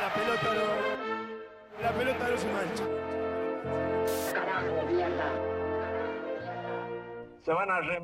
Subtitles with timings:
[0.00, 1.82] La pelota no.
[1.82, 2.84] La pelota no se mancha.
[7.44, 8.02] se van a re-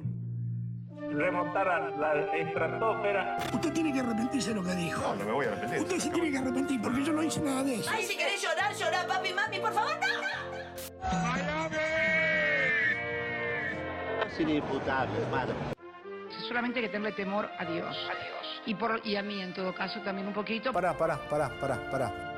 [1.11, 3.37] remontar a la estratosfera.
[3.53, 5.01] Usted tiene que arrepentirse de lo que dijo.
[5.03, 5.81] No, no me voy a arrepentir.
[5.81, 7.91] Usted se tiene que arrepentir porque yo no hice nada de eso.
[7.93, 10.22] Ay, si querés llorar, llorar, papi, mami, por favor, no.
[14.33, 15.53] Es inimputable, hermano.
[16.49, 17.95] solamente hay que tenerle temor a Dios.
[18.65, 20.73] Y, por, y a mí, en todo caso, también un poquito.
[20.73, 22.33] Pará, pará, pará, pará, pará.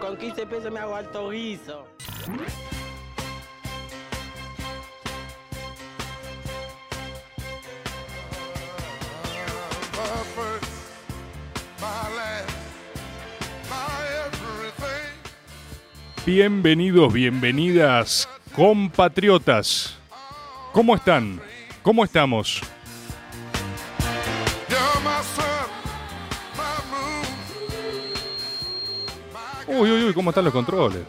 [0.00, 1.86] Con 15 pesos me hago alto guiso.
[16.26, 20.03] Bienvenidos, bienvenidas, compatriotas.
[20.74, 21.40] ¿Cómo están?
[21.84, 22.60] ¿Cómo estamos?
[29.68, 31.02] Uy, uy, uy, ¿cómo están los controles?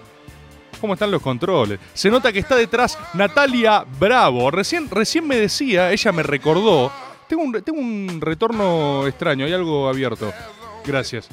[0.79, 1.79] ¿Cómo están los controles?
[1.95, 4.51] Se nota que está detrás Natalia Bravo.
[4.51, 6.91] Recién, recién me decía, ella me recordó.
[7.27, 10.31] Tengo un, tengo un retorno extraño, hay algo abierto.
[10.85, 11.27] Gracias.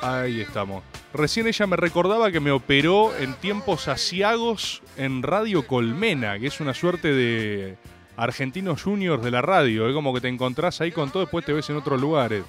[0.00, 0.84] Ahí estamos.
[1.12, 6.60] Recién ella me recordaba que me operó en tiempos asiagos en Radio Colmena, que es
[6.60, 7.76] una suerte de
[8.16, 9.88] argentinos juniors de la radio.
[9.88, 12.44] Es como que te encontrás ahí con todo, después te ves en otros lugares.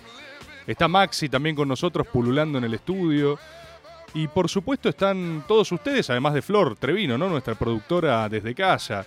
[0.68, 3.40] Está Maxi también con nosotros pululando en el estudio.
[4.14, 7.30] Y por supuesto están todos ustedes, además de Flor Trevino, ¿no?
[7.30, 9.06] Nuestra productora desde casa.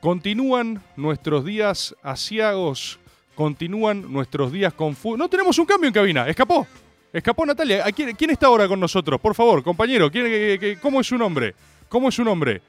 [0.00, 2.98] Continúan nuestros días asiagos,
[3.34, 5.18] continúan nuestros días confusos.
[5.18, 6.66] No tenemos un cambio en cabina, escapó.
[7.12, 7.84] Escapó Natalia.
[7.86, 9.20] ¿A quién, está ahora con nosotros?
[9.20, 11.54] Por favor, compañero, ¿quién- qué- qué- ¿cómo es su nombre?
[11.88, 12.60] ¿Cómo es su nombre?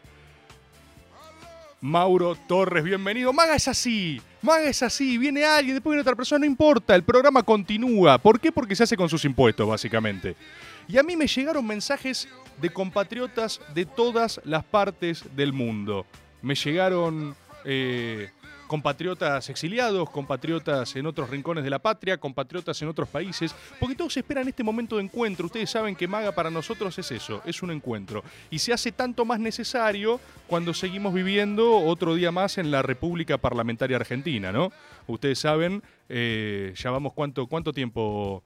[1.82, 3.32] Mauro Torres, bienvenido.
[3.34, 4.22] Maga es así.
[4.42, 5.18] Maga es así.
[5.18, 6.96] Viene alguien, después viene otra persona, no importa.
[6.96, 8.18] El programa continúa.
[8.18, 8.52] ¿Por qué?
[8.52, 10.36] Porque se hace con sus impuestos, básicamente.
[10.88, 12.28] Y a mí me llegaron mensajes
[12.62, 16.06] de compatriotas de todas las partes del mundo.
[16.42, 17.36] Me llegaron
[17.66, 18.30] eh,
[18.70, 24.16] compatriotas exiliados, compatriotas en otros rincones de la patria, compatriotas en otros países, porque todos
[24.16, 25.48] esperan este momento de encuentro.
[25.48, 28.24] Ustedes saben que Maga para nosotros es eso, es un encuentro.
[28.52, 33.40] Y se hace tanto más necesario cuando seguimos viviendo otro día más en la República
[33.40, 34.72] Parlamentaria Argentina, ¿no?
[35.08, 38.44] Ustedes saben, eh, ya vamos cuánto, cuánto tiempo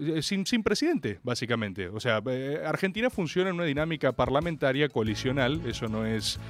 [0.00, 1.86] eh, sin, sin presidente, básicamente.
[1.86, 6.40] O sea, eh, Argentina funciona en una dinámica parlamentaria coalicional, eso no es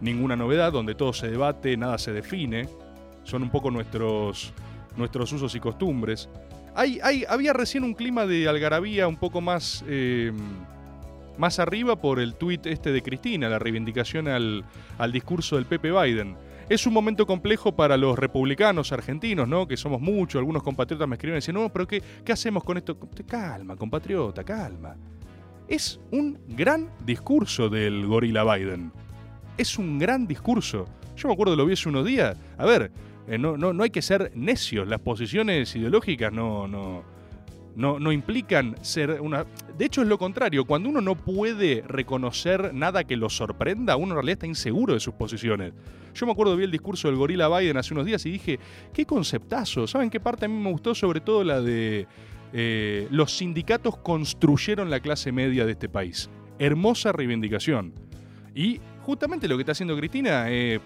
[0.00, 2.68] ninguna novedad, donde todo se debate, nada se define.
[3.24, 4.52] Son un poco nuestros,
[4.96, 6.28] nuestros usos y costumbres.
[6.74, 10.32] Había recién un clima de algarabía un poco más, eh,
[11.38, 14.64] más arriba por el tuit este de Cristina, la reivindicación al,
[14.98, 16.36] al discurso del Pepe Biden.
[16.68, 19.68] Es un momento complejo para los republicanos argentinos, ¿no?
[19.68, 22.76] Que somos muchos, algunos compatriotas me escriben y dicen, no, pero ¿qué, qué hacemos con
[22.76, 22.98] esto?
[23.26, 24.96] Calma, compatriota, calma.
[25.68, 28.92] Es un gran discurso del gorila Biden.
[29.56, 30.86] Es un gran discurso.
[31.16, 32.36] Yo me acuerdo, lo vi hace unos días.
[32.58, 32.90] A ver,
[33.26, 34.86] eh, no, no, no hay que ser necios.
[34.86, 37.02] Las posiciones ideológicas no, no,
[37.74, 39.46] no, no implican ser una...
[39.78, 40.64] De hecho es lo contrario.
[40.66, 45.00] Cuando uno no puede reconocer nada que lo sorprenda, uno en realidad está inseguro de
[45.00, 45.72] sus posiciones.
[46.14, 48.58] Yo me acuerdo, vi el discurso del gorila Biden hace unos días y dije,
[48.92, 49.86] qué conceptazo.
[49.86, 50.94] ¿Saben qué parte a mí me gustó?
[50.94, 52.06] Sobre todo la de...
[52.52, 56.30] eh, los sindicatos construyeron la clase media de este país.
[56.58, 57.92] Hermosa reivindicación.
[58.54, 60.80] Y justamente lo que está haciendo Cristina es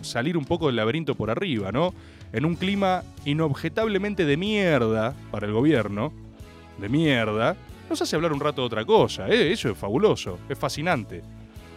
[0.00, 1.92] salir un poco del laberinto por arriba, ¿no?
[2.32, 6.12] En un clima inobjetablemente de mierda para el gobierno,
[6.78, 7.56] de mierda,
[7.90, 9.50] nos hace hablar un rato de otra cosa, ¿eh?
[9.50, 11.22] Eso es fabuloso, es fascinante.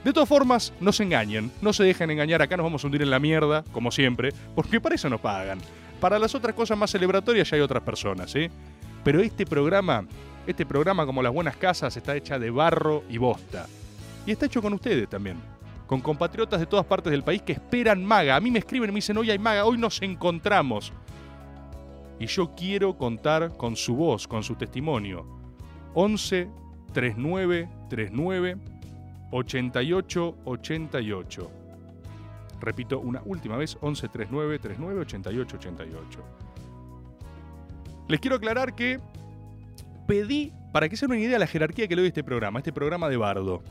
[0.03, 3.01] De todas formas, no se engañen, no se dejen engañar, acá nos vamos a hundir
[3.01, 5.57] en la mierda, como siempre, porque para eso nos pagan.
[5.99, 8.51] Para las otras cosas más celebratorias ya hay otras personas, ¿eh?
[9.03, 10.05] Pero este programa,
[10.45, 13.65] este programa como las buenas casas, está hecha de barro y bosta.
[14.27, 15.37] Y está hecho con ustedes también.
[15.89, 18.35] Con compatriotas de todas partes del país que esperan maga.
[18.35, 20.93] A mí me escriben y me dicen, hoy hay maga, hoy nos encontramos.
[22.19, 25.25] Y yo quiero contar con su voz, con su testimonio.
[25.95, 26.47] 11
[26.93, 28.57] 39 39
[29.31, 31.51] 88 88.
[32.61, 36.19] Repito una última vez, 11 39 39 88 88.
[38.09, 38.99] Les quiero aclarar que
[40.05, 42.23] pedí, para que se den una idea de la jerarquía que le doy a este
[42.23, 43.63] programa, este programa de Bardo,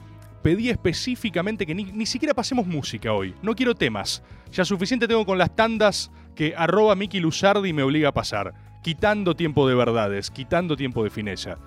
[0.43, 3.35] pedí específicamente que ni, ni siquiera pasemos música hoy.
[3.43, 4.23] No quiero temas.
[4.53, 8.55] Ya suficiente tengo con las tandas que arroba Miki Luzardi me obliga a pasar.
[8.83, 11.59] Quitando tiempo de verdades, quitando tiempo de fineza.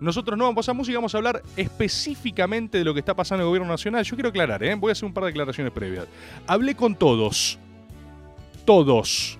[0.00, 3.46] Nosotros no vamos a música, vamos a hablar específicamente de lo que está pasando en
[3.46, 4.04] el gobierno nacional.
[4.04, 4.74] Yo quiero aclarar, ¿eh?
[4.76, 6.06] voy a hacer un par de declaraciones previas.
[6.46, 7.58] Hablé con todos,
[8.64, 9.38] todos.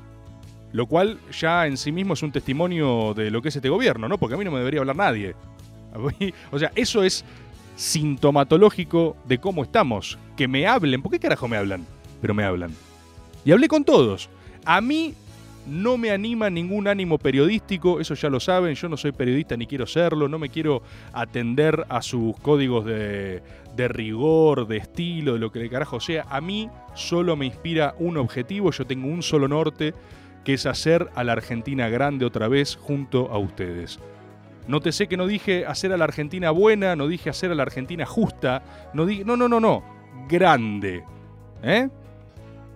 [0.73, 4.09] Lo cual ya en sí mismo es un testimonio de lo que es este gobierno,
[4.09, 4.19] ¿no?
[4.19, 5.35] Porque a mí no me debería hablar nadie.
[6.51, 7.25] O sea, eso es
[7.79, 10.19] sintomatológico de cómo estamos.
[10.37, 11.01] Que me hablen.
[11.01, 11.87] ¿Por qué carajo me hablan?
[12.21, 12.75] Pero me hablan.
[13.45, 14.29] Y hablé con todos.
[14.65, 15.15] A mí
[15.67, 19.67] no me anima ningún ánimo periodístico, eso ya lo saben, yo no soy periodista ni
[19.67, 20.83] quiero serlo, no me quiero
[21.13, 23.43] atender a sus códigos de,
[23.77, 26.25] de rigor, de estilo, de lo que de carajo sea.
[26.31, 29.95] A mí solo me inspira un objetivo, yo tengo un solo norte,
[30.43, 34.01] que es hacer a la Argentina grande otra vez junto a ustedes.
[34.69, 38.05] Nótese que no dije hacer a la Argentina buena, no dije hacer a la Argentina
[38.05, 38.63] justa,
[38.93, 39.83] no dije, no, no, no, no,
[40.29, 41.03] grande.
[41.63, 41.89] ¿Eh?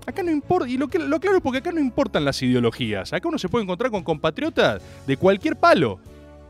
[0.06, 3.12] Acá no importa, y lo, que, lo claro es porque acá no importan las ideologías.
[3.12, 6.00] Acá uno se puede encontrar con compatriotas de cualquier palo.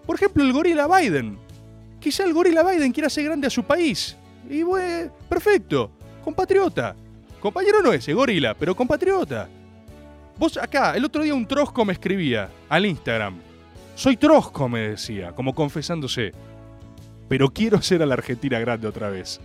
[0.07, 1.37] Por ejemplo, el gorila Biden.
[1.99, 4.17] Quizá el gorila Biden quiera hacer grande a su país.
[4.49, 5.91] Y bueno, perfecto.
[6.25, 6.95] Compatriota.
[7.41, 9.49] Compañero no ese, gorila, pero compatriota.
[10.39, 13.52] Vos acá, el otro día un trosco me escribía al Instagram.
[13.95, 16.33] Soy trosco, me decía, como confesándose.
[17.29, 19.41] Pero quiero ser a la Argentina grande otra vez.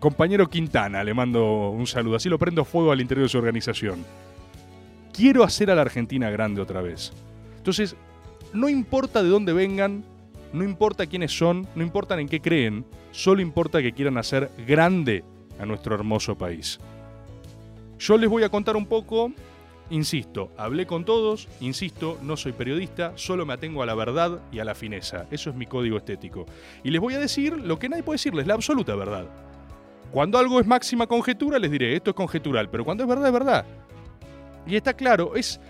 [0.00, 2.16] Compañero Quintana, le mando un saludo.
[2.16, 4.04] Así lo prendo fuego al interior de su organización.
[5.12, 7.12] Quiero hacer a la Argentina grande otra vez.
[7.56, 7.96] Entonces,
[8.52, 10.04] no importa de dónde vengan,
[10.52, 15.24] no importa quiénes son, no importa en qué creen, solo importa que quieran hacer grande
[15.58, 16.78] a nuestro hermoso país.
[17.98, 19.32] Yo les voy a contar un poco,
[19.94, 24.58] insisto, hablé con todos, insisto, no soy periodista, solo me atengo a la verdad y
[24.58, 25.26] a la fineza.
[25.30, 26.46] Eso es mi código estético.
[26.82, 29.26] Y les voy a decir lo que nadie puede decirles, la absoluta verdad.
[30.10, 33.32] Cuando algo es máxima conjetura, les diré, esto es conjetural, pero cuando es verdad, es
[33.32, 33.66] verdad.
[34.66, 35.60] Y está claro, es,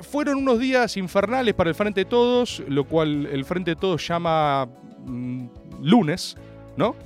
[0.00, 4.06] fueron unos días infernales para el Frente de Todos, lo cual el Frente de Todos
[4.06, 4.66] llama
[5.06, 5.46] mm,
[5.82, 6.36] lunes,
[6.76, 6.96] ¿no?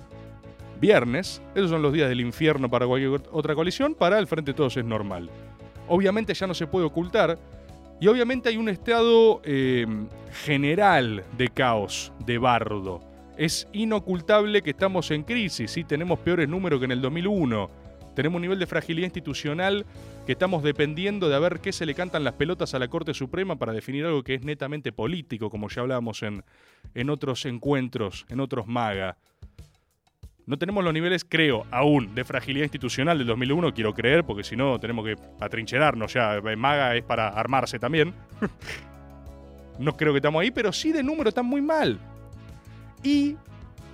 [0.81, 4.57] Viernes, esos son los días del infierno para cualquier otra coalición, para el Frente de
[4.57, 5.31] Todos es normal.
[5.89, 7.39] Obviamente ya no se puede ocultar,
[8.01, 9.87] y obviamente hay un estado eh,
[10.45, 13.01] general de caos, de bardo.
[13.37, 15.85] Es inocultable que estamos en crisis, ¿sí?
[15.85, 17.71] tenemos peores números que en el 2001,
[18.15, 19.87] tenemos un nivel de fragilidad institucional
[20.27, 23.13] que estamos dependiendo de a ver qué se le cantan las pelotas a la Corte
[23.13, 26.45] Suprema para definir algo que es netamente político, como ya hablábamos en,
[26.95, 29.17] en otros encuentros, en otros MAGA.
[30.47, 34.57] No tenemos los niveles, creo, aún, de fragilidad institucional del 2001, quiero creer, porque si
[34.57, 36.39] no tenemos que atrincherarnos ya.
[36.41, 38.13] MAGA es para armarse también.
[39.79, 41.99] no creo que estamos ahí, pero sí de número están muy mal.
[43.03, 43.37] Y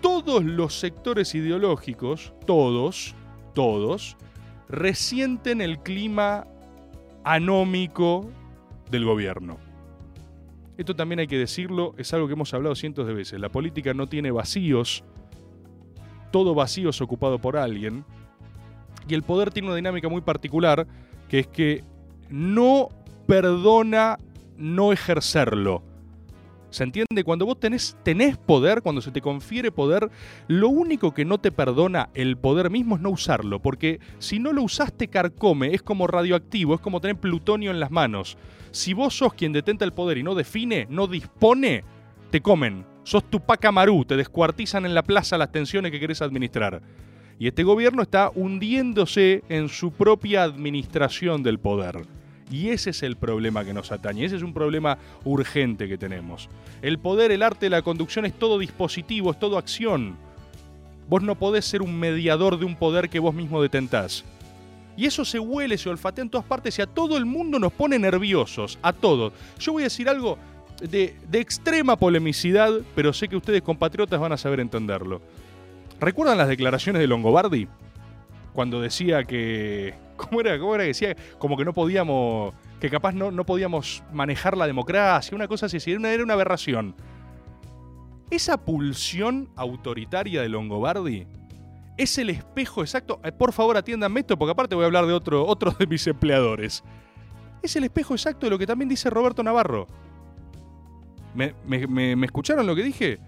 [0.01, 3.15] todos los sectores ideológicos, todos,
[3.55, 4.17] todos,
[4.69, 6.49] resienten el clima
[7.23, 8.29] anómico
[8.91, 9.59] del gobierno.
[10.77, 13.39] Esto también hay que decirlo, es algo que hemos hablado cientos de veces.
[13.39, 15.05] La política no tiene vacíos,
[16.31, 18.05] todo vacío es ocupado por alguien.
[19.09, 20.87] Y el poder tiene una dinámica muy particular,
[21.29, 21.85] que es que
[22.29, 22.89] no
[23.27, 24.19] perdona
[24.57, 25.83] no ejercerlo.
[26.71, 27.25] ¿Se entiende?
[27.25, 30.09] Cuando vos tenés, tenés poder, cuando se te confiere poder,
[30.47, 34.53] lo único que no te perdona el poder mismo es no usarlo, porque si no
[34.53, 38.37] lo usaste carcome, es como radioactivo, es como tener plutonio en las manos.
[38.71, 41.83] Si vos sos quien detenta el poder y no define, no dispone,
[42.31, 42.85] te comen.
[43.03, 46.83] Sos tu pacamarú, te descuartizan en la plaza las tensiones que querés administrar.
[47.39, 52.03] Y este gobierno está hundiéndose en su propia administración del poder.
[52.51, 56.49] Y ese es el problema que nos atañe, ese es un problema urgente que tenemos.
[56.83, 60.17] El poder, el arte, la conducción es todo dispositivo, es todo acción.
[61.09, 64.25] Vos no podés ser un mediador de un poder que vos mismo detentás.
[64.97, 67.73] Y eso se huele, se olfatea en todas partes y a todo el mundo nos
[67.73, 69.33] pone nerviosos, a todos.
[69.59, 70.37] Yo voy a decir algo
[70.81, 75.21] de, extrema polemicidad, pero sé que ustedes compatriotas van a saber entenderlo.
[76.01, 77.69] ¿Recuerdan las declaraciones de Longobardi?
[78.53, 80.59] Cuando decía que ¿Cómo era?
[80.59, 81.17] ¿Cómo era que decía?
[81.39, 82.55] Como que no podíamos.
[82.79, 85.79] Que capaz no, no podíamos manejar la democracia, una cosa así.
[85.91, 86.95] Era una, era una aberración.
[88.31, 91.27] Esa pulsión autoritaria de Longobardi
[91.97, 93.21] es el espejo exacto.
[93.25, 96.85] Eh, por favor, atiéndanme esto, porque aparte voy a hablar de otro de mis empleadores.
[97.63, 99.87] Es el espejo exacto de lo que también dice Roberto Navarro.
[101.35, 103.19] ¿Me, escucharon lo que dije?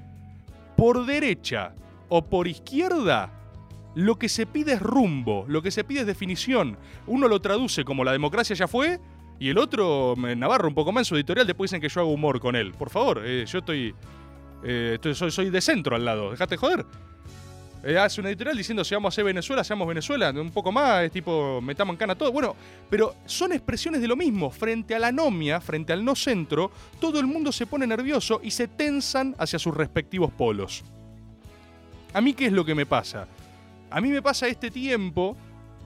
[0.77, 1.75] Por derecha
[2.09, 3.33] o por izquierda,
[3.95, 6.79] lo que se pide es rumbo, lo que se pide es definición.
[7.07, 9.01] Uno lo traduce como la democracia ya fue
[9.39, 12.13] y el otro, Navarro, un poco más en su editorial, después dicen que yo hago
[12.13, 12.73] humor con él.
[12.73, 13.95] Por favor, eh, yo estoy,
[14.65, 16.87] eh, soy, soy, de centro al lado, dejate joder.
[17.85, 21.03] Eh, hace una editorial diciendo si vamos a hacer Venezuela, seamos Venezuela, un poco más,
[21.03, 22.31] es tipo, metamos en cana todo.
[22.31, 22.55] Bueno,
[22.89, 24.51] pero son expresiones de lo mismo.
[24.51, 26.71] Frente a la anomia, frente al no centro,
[27.01, 30.85] todo el mundo se pone nervioso y se tensan hacia sus respectivos polos.
[32.15, 33.27] ¿A mí qué es lo que me pasa?
[33.91, 35.37] A mí me pasa este tiempo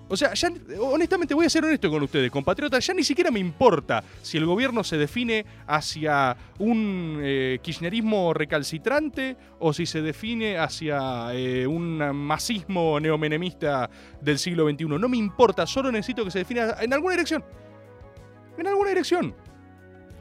[0.09, 3.41] O sea, ya, honestamente voy a ser honesto con ustedes, compatriotas, ya ni siquiera me
[3.41, 10.59] importa si el gobierno se define hacia un eh, kirchnerismo recalcitrante o si se define
[10.59, 14.85] hacia eh, un masismo neomenemista del siglo XXI.
[14.85, 17.45] No me importa, solo necesito que se defina en alguna dirección.
[18.57, 19.35] En alguna dirección.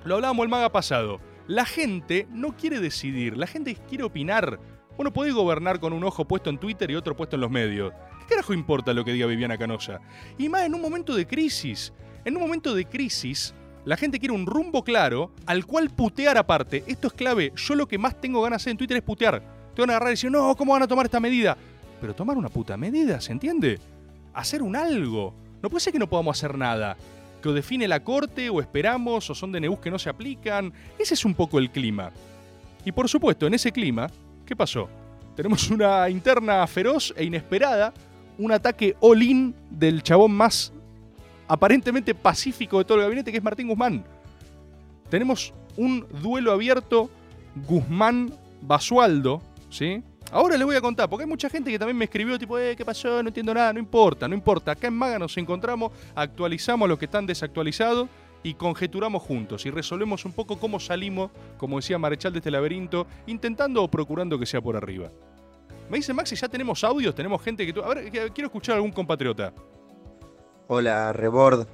[0.03, 1.19] Lo hablábamos el maga pasado.
[1.47, 4.59] La gente no quiere decidir, la gente quiere opinar.
[4.97, 7.93] Bueno, podés gobernar con un ojo puesto en Twitter y otro puesto en los medios.
[8.25, 10.01] ¿Qué carajo importa lo que diga Viviana Canosa?
[10.39, 11.93] Y más en un momento de crisis.
[12.23, 13.53] En un momento de crisis,
[13.85, 16.83] la gente quiere un rumbo claro al cual putear aparte.
[16.87, 17.53] Esto es clave.
[17.55, 19.43] Yo lo que más tengo ganas de hacer en Twitter es putear.
[19.75, 21.55] Te van a agarrar y decir, no, ¿cómo van a tomar esta medida?
[22.01, 23.79] Pero tomar una puta medida, ¿se entiende?
[24.33, 25.35] Hacer un algo.
[25.61, 26.97] No puede ser que no podamos hacer nada.
[27.43, 30.73] Que o define la corte, o esperamos, o son DNUs que no se aplican.
[30.97, 32.11] Ese es un poco el clima.
[32.83, 34.09] Y por supuesto, en ese clima,
[34.47, 34.89] ¿qué pasó?
[35.35, 37.93] Tenemos una interna feroz e inesperada
[38.37, 40.73] un ataque all-in del chabón más
[41.47, 44.03] aparentemente pacífico de todo el gabinete, que es Martín Guzmán.
[45.09, 47.09] Tenemos un duelo abierto
[47.67, 50.01] Guzmán-Basualdo, ¿sí?
[50.31, 52.75] Ahora les voy a contar, porque hay mucha gente que también me escribió, tipo, eh,
[52.75, 53.21] ¿qué pasó?
[53.21, 54.71] No entiendo nada, no importa, no importa.
[54.71, 58.09] Acá en Maga nos encontramos, actualizamos los que están desactualizados
[58.41, 63.07] y conjeturamos juntos y resolvemos un poco cómo salimos, como decía Marechal de este laberinto,
[63.27, 65.09] intentando o procurando que sea por arriba.
[65.89, 67.73] Me dice Maxi, ya tenemos audios, tenemos gente que...
[67.73, 69.53] tú- A ver, quiero escuchar a algún compatriota.
[70.67, 71.67] Hola, Rebord,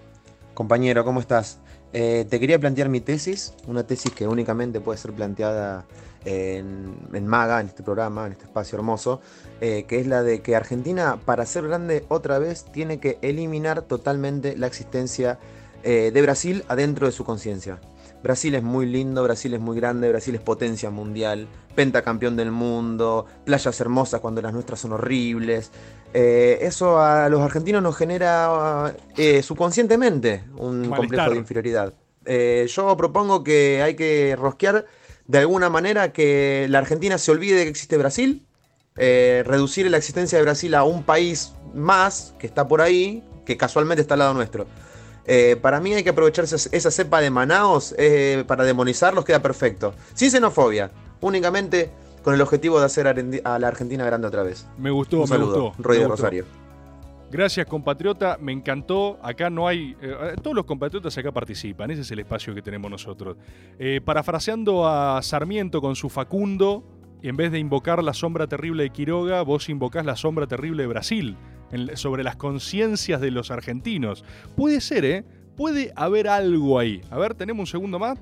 [0.53, 1.59] compañero, ¿cómo estás?
[1.93, 5.85] Eh, te quería plantear mi tesis, una tesis que únicamente puede ser planteada
[6.25, 9.21] en, en Maga, en este programa, en este espacio hermoso,
[9.61, 13.81] eh, que es la de que Argentina, para ser grande otra vez, tiene que eliminar
[13.83, 15.39] totalmente la existencia
[15.83, 17.79] eh, de Brasil adentro de su conciencia.
[18.23, 23.25] Brasil es muy lindo, Brasil es muy grande, Brasil es potencia mundial, pentacampeón del mundo,
[23.45, 25.71] playas hermosas cuando las nuestras son horribles.
[26.13, 30.97] Eh, eso a los argentinos nos genera eh, subconscientemente un Malestar.
[30.97, 31.93] complejo de inferioridad.
[32.25, 34.85] Eh, yo propongo que hay que rosquear
[35.27, 38.45] de alguna manera que la Argentina se olvide de que existe Brasil,
[38.97, 43.57] eh, reducir la existencia de Brasil a un país más que está por ahí, que
[43.57, 44.67] casualmente está al lado nuestro.
[45.25, 49.93] Eh, para mí hay que aprovecharse esa cepa de Manaos eh, para demonizarlos, queda perfecto.
[50.13, 51.91] Sin xenofobia, únicamente
[52.23, 54.67] con el objetivo de hacer a la Argentina grande otra vez.
[54.77, 55.83] Me gustó, Un me saludo, gustó.
[55.83, 56.23] Roy me de gustó.
[56.23, 56.45] Rosario.
[57.31, 58.37] Gracias, compatriota.
[58.41, 59.17] Me encantó.
[59.23, 59.95] Acá no hay.
[60.01, 61.89] eh, todos los compatriotas acá participan.
[61.89, 63.37] Ese es el espacio que tenemos nosotros.
[63.79, 66.83] Eh, parafraseando a Sarmiento con su Facundo,
[67.21, 70.87] en vez de invocar la sombra terrible de Quiroga, vos invocás la sombra terrible de
[70.87, 71.37] Brasil.
[71.71, 74.23] En- sobre las conciencias de los argentinos.
[74.55, 75.23] Puede ser, ¿eh?
[75.57, 77.01] Puede haber algo ahí.
[77.11, 78.17] A ver, tenemos un segundo más.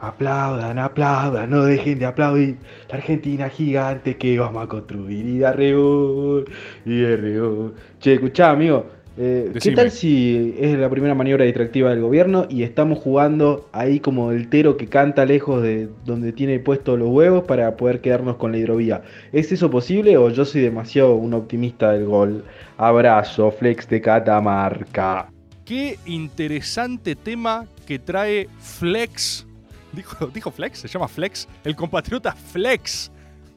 [0.00, 2.56] Aplaudan, aplaudan, no dejen de aplaudir.
[2.88, 5.26] La Argentina gigante que vamos a construir.
[5.26, 6.44] Y de arreo,
[6.84, 7.74] y de arreo.
[7.98, 8.86] Che, escuchá, amigo.
[9.20, 13.98] Eh, ¿Qué tal si es la primera maniobra distractiva del gobierno y estamos jugando ahí
[13.98, 18.36] como el tero que canta lejos de donde tiene puestos los huevos para poder quedarnos
[18.36, 19.02] con la hidrovía?
[19.32, 22.44] ¿Es eso posible o yo soy demasiado un optimista del gol?
[22.76, 25.28] Abrazo, Flex de Catamarca.
[25.64, 29.44] Qué interesante tema que trae Flex.
[29.92, 30.78] ¿Dijo, dijo Flex?
[30.78, 31.48] ¿Se llama Flex?
[31.64, 33.10] El compatriota Flex.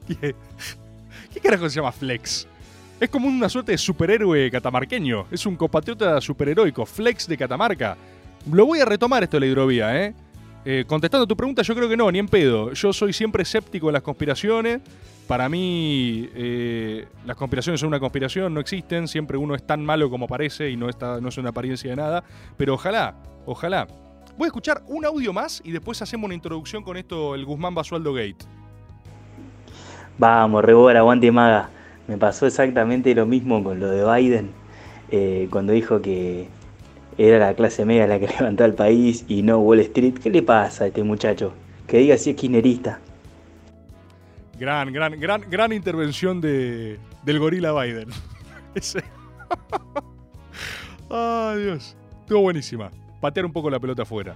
[0.08, 0.34] ¿Qué,
[1.32, 2.48] ¿Qué carajo se llama Flex?
[3.02, 5.26] Es como una suerte de superhéroe catamarqueño.
[5.28, 6.86] Es un compatriota superheroico.
[6.86, 7.96] Flex de Catamarca.
[8.48, 10.14] Lo voy a retomar esto de la hidrovía, ¿eh?
[10.64, 12.72] Eh, contestando tu pregunta, yo creo que no, ni en pedo.
[12.72, 14.82] Yo soy siempre escéptico en las conspiraciones.
[15.26, 19.08] Para mí, eh, las conspiraciones son una conspiración, no existen.
[19.08, 21.96] Siempre uno es tan malo como parece y no, está, no es una apariencia de
[21.96, 22.22] nada.
[22.56, 23.16] Pero ojalá,
[23.46, 23.88] ojalá.
[24.38, 27.74] Voy a escuchar un audio más y después hacemos una introducción con esto, el Guzmán
[27.74, 28.46] Basualdo Gate.
[30.18, 31.81] Vamos, Rebor, aguante maga.
[32.12, 34.50] Me pasó exactamente lo mismo con lo de Biden,
[35.10, 36.46] eh, cuando dijo que
[37.16, 40.18] era la clase media la que levantó al país y no Wall Street.
[40.22, 41.54] ¿Qué le pasa a este muchacho?
[41.86, 43.00] Que diga si es kirchnerista.
[44.60, 48.10] Gran, gran, gran, gran intervención de, del gorila Biden.
[48.74, 49.02] Ese.
[51.08, 51.96] Ay, Dios.
[52.20, 52.90] Estuvo buenísima.
[53.22, 54.34] Patear un poco la pelota afuera.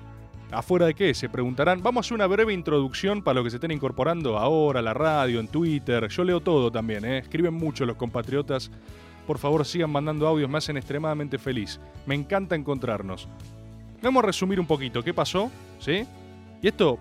[0.52, 1.12] ¿Afuera de qué?
[1.12, 1.82] Se preguntarán.
[1.82, 5.40] Vamos a hacer una breve introducción para los que se estén incorporando ahora, la radio,
[5.40, 6.08] en Twitter.
[6.08, 7.18] Yo leo todo también, ¿eh?
[7.18, 8.70] Escriben mucho los compatriotas.
[9.26, 11.80] Por favor, sigan mandando audios, me hacen extremadamente feliz.
[12.06, 13.28] Me encanta encontrarnos.
[14.00, 15.50] Vamos a resumir un poquito qué pasó,
[15.80, 16.06] ¿sí?
[16.62, 17.00] Y esto,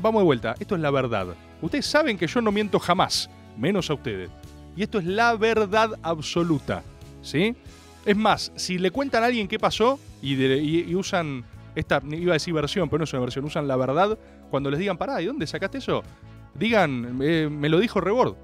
[0.00, 1.34] vamos de vuelta, esto es la verdad.
[1.60, 4.30] Ustedes saben que yo no miento jamás, menos a ustedes.
[4.76, 6.84] Y esto es la verdad absoluta,
[7.22, 7.56] ¿sí?
[8.04, 11.44] Es más, si le cuentan a alguien qué pasó y usan
[11.76, 14.18] esta, iba a decir versión, pero no es una versión, usan la verdad,
[14.50, 16.02] cuando les digan, pará, ¿y dónde sacaste eso?
[16.54, 18.34] Digan, "Eh, me lo dijo Rebord.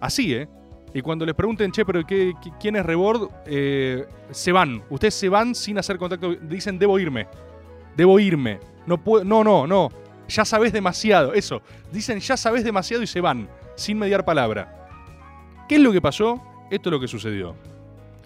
[0.00, 0.48] Así, ¿eh?
[0.94, 3.30] Y cuando les pregunten, che, pero qué, ¿quién es Rebord?
[3.46, 4.82] Eh, se van.
[4.90, 6.34] Ustedes se van sin hacer contacto.
[6.34, 7.28] Dicen, debo irme.
[7.96, 8.60] Debo irme.
[8.86, 9.24] No puedo.
[9.24, 9.88] No, no, no.
[10.28, 11.32] Ya sabés demasiado.
[11.32, 11.62] Eso.
[11.92, 13.48] Dicen, ya sabés demasiado y se van.
[13.74, 14.88] Sin mediar palabra.
[15.68, 16.42] ¿Qué es lo que pasó?
[16.70, 17.54] Esto es lo que sucedió.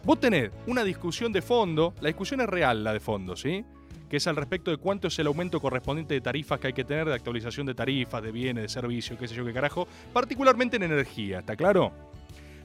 [0.02, 1.94] Vos tenés una discusión de fondo.
[2.00, 3.64] La discusión es real, la de fondo, ¿sí?
[4.08, 6.84] Que es al respecto de cuánto es el aumento correspondiente de tarifas que hay que
[6.84, 9.88] tener, de actualización de tarifas, de bienes, de servicios, qué sé yo qué carajo.
[10.12, 11.92] Particularmente en energía, ¿está claro?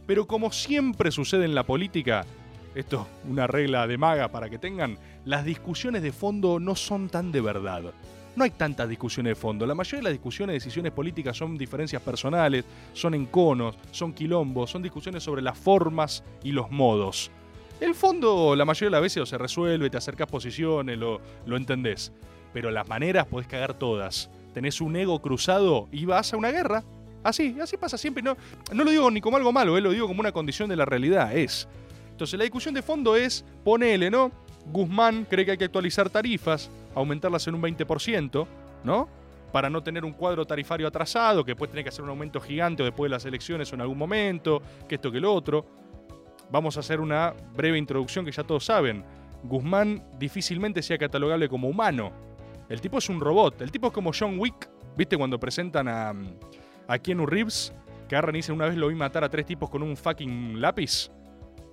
[0.06, 2.26] Pero como siempre sucede en la política,
[2.76, 7.32] esto una regla de maga para que tengan, las discusiones de fondo no son tan
[7.32, 7.94] de verdad.
[8.36, 9.66] No hay tantas discusiones de fondo.
[9.66, 14.72] La mayoría de las discusiones de decisiones políticas son diferencias personales, son enconos, son quilombos,
[14.72, 17.30] son discusiones sobre las formas y los modos.
[17.82, 22.14] El fondo, la mayoría de las veces, se resuelve, te acercás posiciones, lo, lo entendés.
[22.54, 24.30] Pero las maneras podés cagar todas.
[24.54, 26.84] Tenés un ego cruzado y vas a una guerra.
[27.24, 28.22] Así, así pasa siempre.
[28.22, 28.38] No,
[28.72, 30.86] no lo digo ni como algo malo, eh, lo digo como una condición de la
[30.86, 31.36] realidad.
[31.36, 31.68] Es.
[32.12, 34.32] Entonces, la discusión de fondo es: ponele, ¿no?
[34.68, 38.46] Guzmán cree que hay que actualizar tarifas, aumentarlas en un 20%,
[38.84, 39.10] ¿no?
[39.52, 42.84] Para no tener un cuadro tarifario atrasado, que después tener que hacer un aumento gigante
[42.84, 45.66] después de las elecciones o en algún momento, que esto que lo otro.
[46.52, 49.04] Vamos a hacer una breve introducción que ya todos saben.
[49.44, 52.12] Guzmán difícilmente sea catalogable como humano.
[52.70, 53.62] El tipo es un robot.
[53.62, 54.70] El tipo es como John Wick.
[54.98, 56.14] ¿Viste cuando presentan a,
[56.88, 57.74] a Keanu Reeves?
[58.08, 60.60] Que agarran y dicen una vez lo vi matar a tres tipos con un fucking
[60.60, 61.10] lápiz.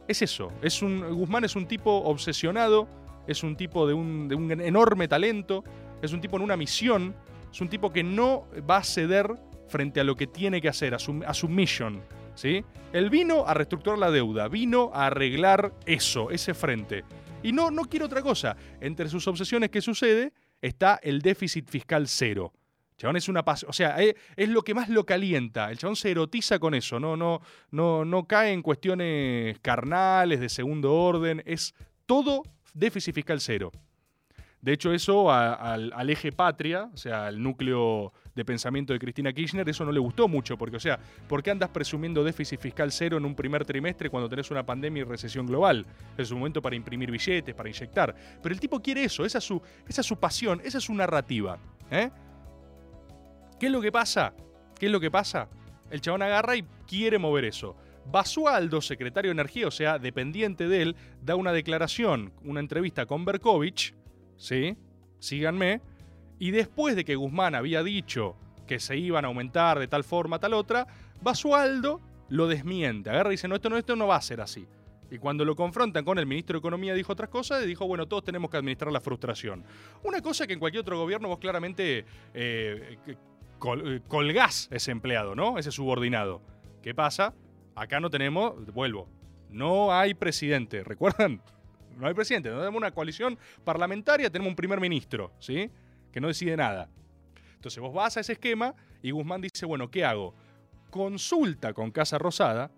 [0.06, 0.52] Es eso.
[0.62, 2.88] Es un, Guzmán es un tipo obsesionado.
[3.26, 5.64] Es un tipo de un, de un enorme talento.
[6.00, 7.14] Es un tipo en una misión.
[7.52, 9.28] Es un tipo que no va a ceder
[9.66, 12.00] frente a lo que tiene que hacer, a su, a su mission.
[12.38, 12.64] ¿Sí?
[12.92, 17.04] Él vino a reestructurar la deuda, vino a arreglar eso, ese frente.
[17.42, 18.57] Y no, no quiere otra cosa.
[18.80, 22.52] Entre sus obsesiones que sucede está el déficit fiscal cero.
[22.97, 25.71] Chabón es una o sea, es, es lo que más lo calienta.
[25.71, 27.40] El chabón se erotiza con eso, no, no,
[27.71, 31.75] no, no cae en cuestiones carnales, de segundo orden, es
[32.07, 32.42] todo
[32.75, 33.73] déficit fiscal cero.
[34.61, 39.68] De hecho, eso al eje patria, o sea, al núcleo de pensamiento de Cristina Kirchner,
[39.68, 40.98] eso no le gustó mucho, porque, o sea,
[41.29, 45.01] ¿por qué andas presumiendo déficit fiscal cero en un primer trimestre cuando tenés una pandemia
[45.01, 45.85] y recesión global?
[46.16, 48.14] Es un momento para imprimir billetes, para inyectar.
[48.40, 50.94] Pero el tipo quiere eso, esa es su, esa es su pasión, esa es su
[50.94, 51.59] narrativa.
[51.90, 52.11] ¿eh?
[53.59, 54.33] ¿Qué es lo que pasa?
[54.79, 55.48] ¿Qué es lo que pasa?
[55.90, 57.77] El chabón agarra y quiere mover eso.
[58.07, 63.24] Basualdo, secretario de Energía, o sea, dependiente de él, da una declaración, una entrevista con
[63.24, 63.94] Berkovich,
[64.37, 64.77] ¿sí?
[65.18, 65.83] Síganme.
[66.38, 70.38] Y después de que Guzmán había dicho que se iban a aumentar de tal forma,
[70.38, 70.87] tal otra,
[71.20, 73.11] Basualdo lo desmiente.
[73.11, 74.66] Agarra y dice, no, esto no, esto no va a ser así.
[75.11, 78.24] Y cuando lo confrontan con el ministro de Economía dijo otras cosas, dijo, bueno, todos
[78.24, 79.64] tenemos que administrar la frustración.
[80.03, 85.59] Una cosa que en cualquier otro gobierno vos claramente eh, eh, colgás ese empleado, ¿no?
[85.59, 86.42] Ese subordinado.
[86.83, 87.35] ¿Qué pasa?
[87.74, 89.09] Acá no tenemos, vuelvo,
[89.48, 91.40] no hay presidente, ¿recuerdan?
[91.96, 95.70] No hay presidente, no tenemos una coalición parlamentaria, tenemos un primer ministro, ¿sí?
[96.20, 96.88] No decide nada.
[97.54, 100.35] Entonces vos vas a ese esquema y Guzmán dice, bueno, ¿qué hago?
[100.90, 102.70] Consulta con Casa Rosada.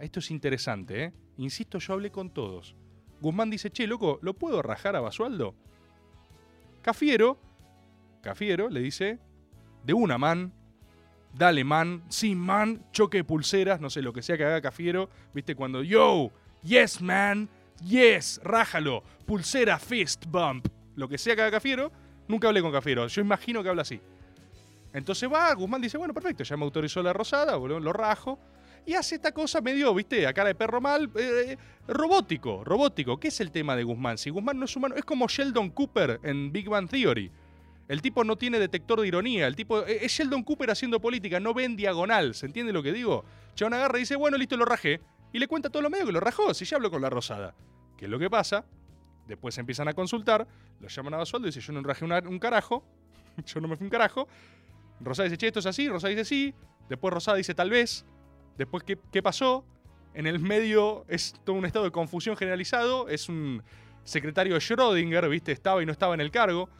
[0.00, 1.12] Esto es interesante, ¿eh?
[1.38, 2.76] Insisto, yo hablé con todos.
[3.20, 5.54] Guzmán dice, che, loco, ¿lo puedo rajar a Basualdo?
[6.82, 7.38] Cafiero,
[8.22, 9.18] Cafiero le dice,
[9.84, 10.52] de una man,
[11.32, 15.54] dale man, sin man, choque pulseras, no sé, lo que sea que haga Cafiero, viste,
[15.54, 16.30] cuando, yo,
[16.62, 17.48] yes man,
[17.84, 21.90] yes, rájalo, pulsera, fist bump, lo que sea que haga Cafiero,
[22.28, 24.00] nunca hablé con Cafiero, yo imagino que habla así.
[24.92, 28.38] Entonces va, Guzmán dice, bueno, perfecto, ya me autorizó la rosada, boludo, lo rajo.
[28.86, 31.56] Y hace esta cosa medio, viste, a cara de perro mal, eh,
[31.88, 33.18] robótico, robótico.
[33.18, 34.16] ¿Qué es el tema de Guzmán?
[34.16, 37.30] Si Guzmán no es humano, es como Sheldon Cooper en Big Bang Theory.
[37.88, 39.48] El tipo no tiene detector de ironía.
[39.48, 42.34] El tipo eh, es Sheldon Cooper haciendo política, no ve en diagonal.
[42.34, 43.24] ¿Se entiende lo que digo?
[43.54, 45.00] Chabón agarra y dice, bueno, listo, lo rajé.
[45.32, 47.54] Y le cuenta todo lo medio que lo rajó, si ya habló con la rosada.
[47.96, 48.64] ¿Qué es lo que pasa?
[49.26, 50.46] Después empiezan a consultar,
[50.80, 52.84] lo llaman a Basualdo y dice, yo no rajé un carajo,
[53.46, 54.28] yo no me fui un carajo.
[55.00, 56.54] Rosada dice, che, esto es así, Rosada dice sí.
[56.88, 58.04] Después Rosada dice tal vez.
[58.56, 59.64] Después, ¿qué, qué pasó?
[60.14, 63.08] En el medio es todo un estado de confusión generalizado.
[63.08, 63.62] Es un
[64.04, 65.52] secretario de Schrödinger, ¿viste?
[65.52, 66.70] Estaba y no estaba en el cargo.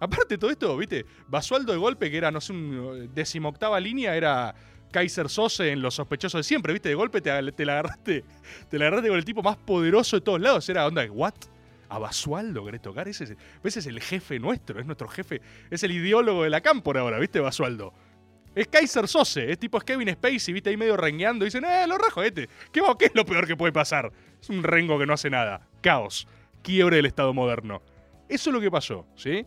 [0.00, 1.04] Aparte todo esto, ¿viste?
[1.26, 4.54] Basualdo de golpe, que era, no sé, un decimoctava línea, era
[4.92, 6.88] Kaiser Sose en Los Sospechosos de Siempre, ¿viste?
[6.88, 8.24] De golpe te, te la agarraste
[8.70, 10.68] te la agarraste con el tipo más poderoso de todos lados.
[10.68, 11.34] Era onda, ¿what?
[11.88, 15.82] A Basualdo querés tocar, ese es, ese es el jefe nuestro, es nuestro jefe, es
[15.84, 17.38] el ideólogo de la cámpora ahora, ¿viste?
[17.40, 17.92] Basualdo.
[18.54, 21.44] Es Kaiser Sose, es tipo es Kevin Spacey, viste ahí medio rengueando.
[21.44, 22.48] Y dicen, eh, lo rajo este.
[22.72, 24.10] ¿Qué, va- ¿Qué es lo peor que puede pasar?
[24.40, 25.68] Es un rengo que no hace nada.
[25.82, 26.26] Caos.
[26.62, 27.82] Quiebre del Estado moderno.
[28.30, 29.46] Eso es lo que pasó, ¿sí?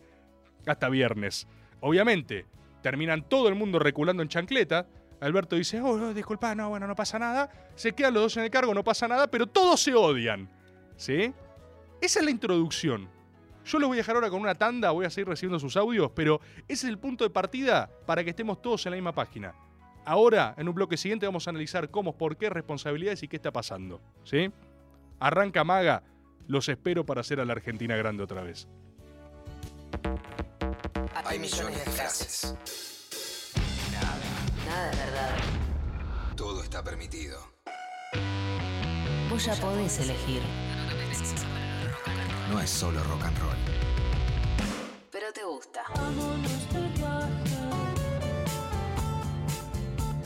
[0.68, 1.48] Hasta viernes.
[1.82, 2.46] Obviamente,
[2.84, 4.86] terminan todo el mundo reculando en chancleta.
[5.22, 7.50] Alberto dice, oh, oh, disculpa, no, bueno, no pasa nada.
[7.76, 10.48] Se quedan los dos en el cargo, no pasa nada, pero todos se odian.
[10.98, 11.34] ¿Sí?
[12.02, 13.10] Esa es la introducción.
[13.66, 16.12] Yo lo voy a dejar ahora con una tanda, voy a seguir recibiendo sus audios,
[16.16, 19.54] pero ese es el punto de partida para que estemos todos en la misma página.
[20.06, 23.52] Ahora, en un bloque siguiente, vamos a analizar cómo, por qué, responsabilidades y qué está
[23.52, 24.02] pasando.
[24.24, 24.52] ¿Sí?
[25.20, 26.04] Arranca Maga,
[26.48, 28.68] los espero para hacer a la Argentina grande otra vez.
[31.26, 32.56] Hay millones de frases.
[34.66, 35.38] Nada es verdad.
[36.36, 37.40] Todo está permitido.
[39.30, 40.42] Vos ya podés elegir,
[42.50, 43.56] No es solo rock and roll.
[45.12, 45.84] pero te gusta.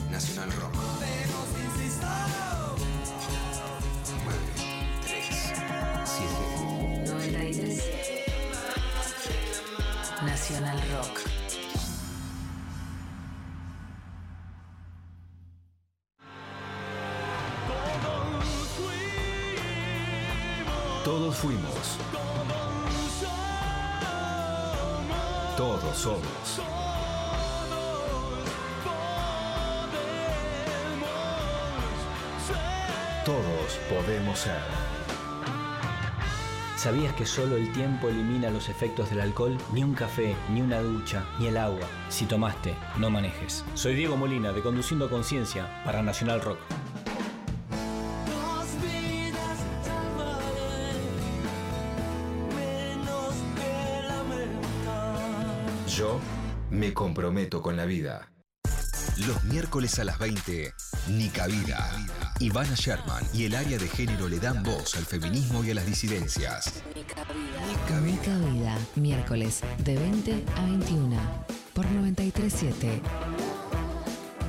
[0.09, 0.73] Nacional Rock.
[4.25, 4.39] 9,
[5.05, 5.53] 3,
[6.05, 7.03] 7.
[7.07, 7.83] 93.
[10.23, 11.12] Nacional Rock.
[21.34, 21.98] Todos fuimos.
[25.58, 26.62] Todos somos.
[33.26, 34.54] Todos podemos ser.
[36.76, 39.58] ¿Sabías que solo el tiempo elimina los efectos del alcohol?
[39.72, 41.88] Ni un café, ni una ducha, ni el agua.
[42.10, 43.63] Si tomaste, no manejes.
[43.74, 46.60] Soy Diego Molina de Conduciendo Conciencia para Nacional Rock.
[56.93, 58.29] Me comprometo con la vida.
[59.25, 60.71] Los miércoles a las 20,
[61.08, 61.91] Nica Vida.
[62.39, 65.88] Ivana Sherman y el área de género le dan voz al feminismo y a las
[65.88, 66.84] disidencias.
[66.95, 71.17] Nica Vida, miércoles de 20 a 21
[71.73, 73.01] por 937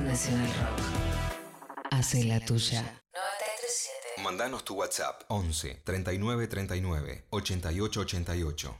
[0.03, 1.81] Nacional Rock.
[1.89, 2.81] Hace la tuya.
[2.81, 4.21] 937.
[4.23, 8.79] Mandanos tu WhatsApp 11 39 39 88 88.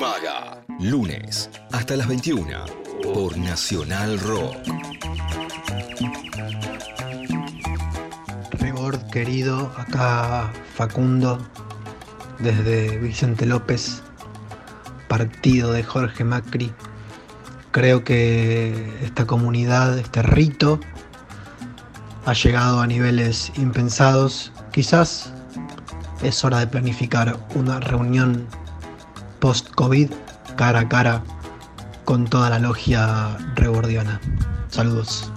[0.00, 0.64] Maga.
[0.80, 2.64] Lunes hasta las 21
[3.02, 4.56] por Nacional Rock.
[8.58, 11.38] Rebord querido, acá Facundo,
[12.40, 14.02] desde Vicente López,
[15.08, 16.72] partido de Jorge Macri.
[17.70, 20.80] Creo que esta comunidad, este rito,
[22.24, 24.52] ha llegado a niveles impensados.
[24.72, 25.32] Quizás
[26.22, 28.48] es hora de planificar una reunión
[29.44, 30.08] post-COVID
[30.56, 31.22] cara a cara
[32.06, 34.18] con toda la logia rebordiana.
[34.68, 35.30] Saludos.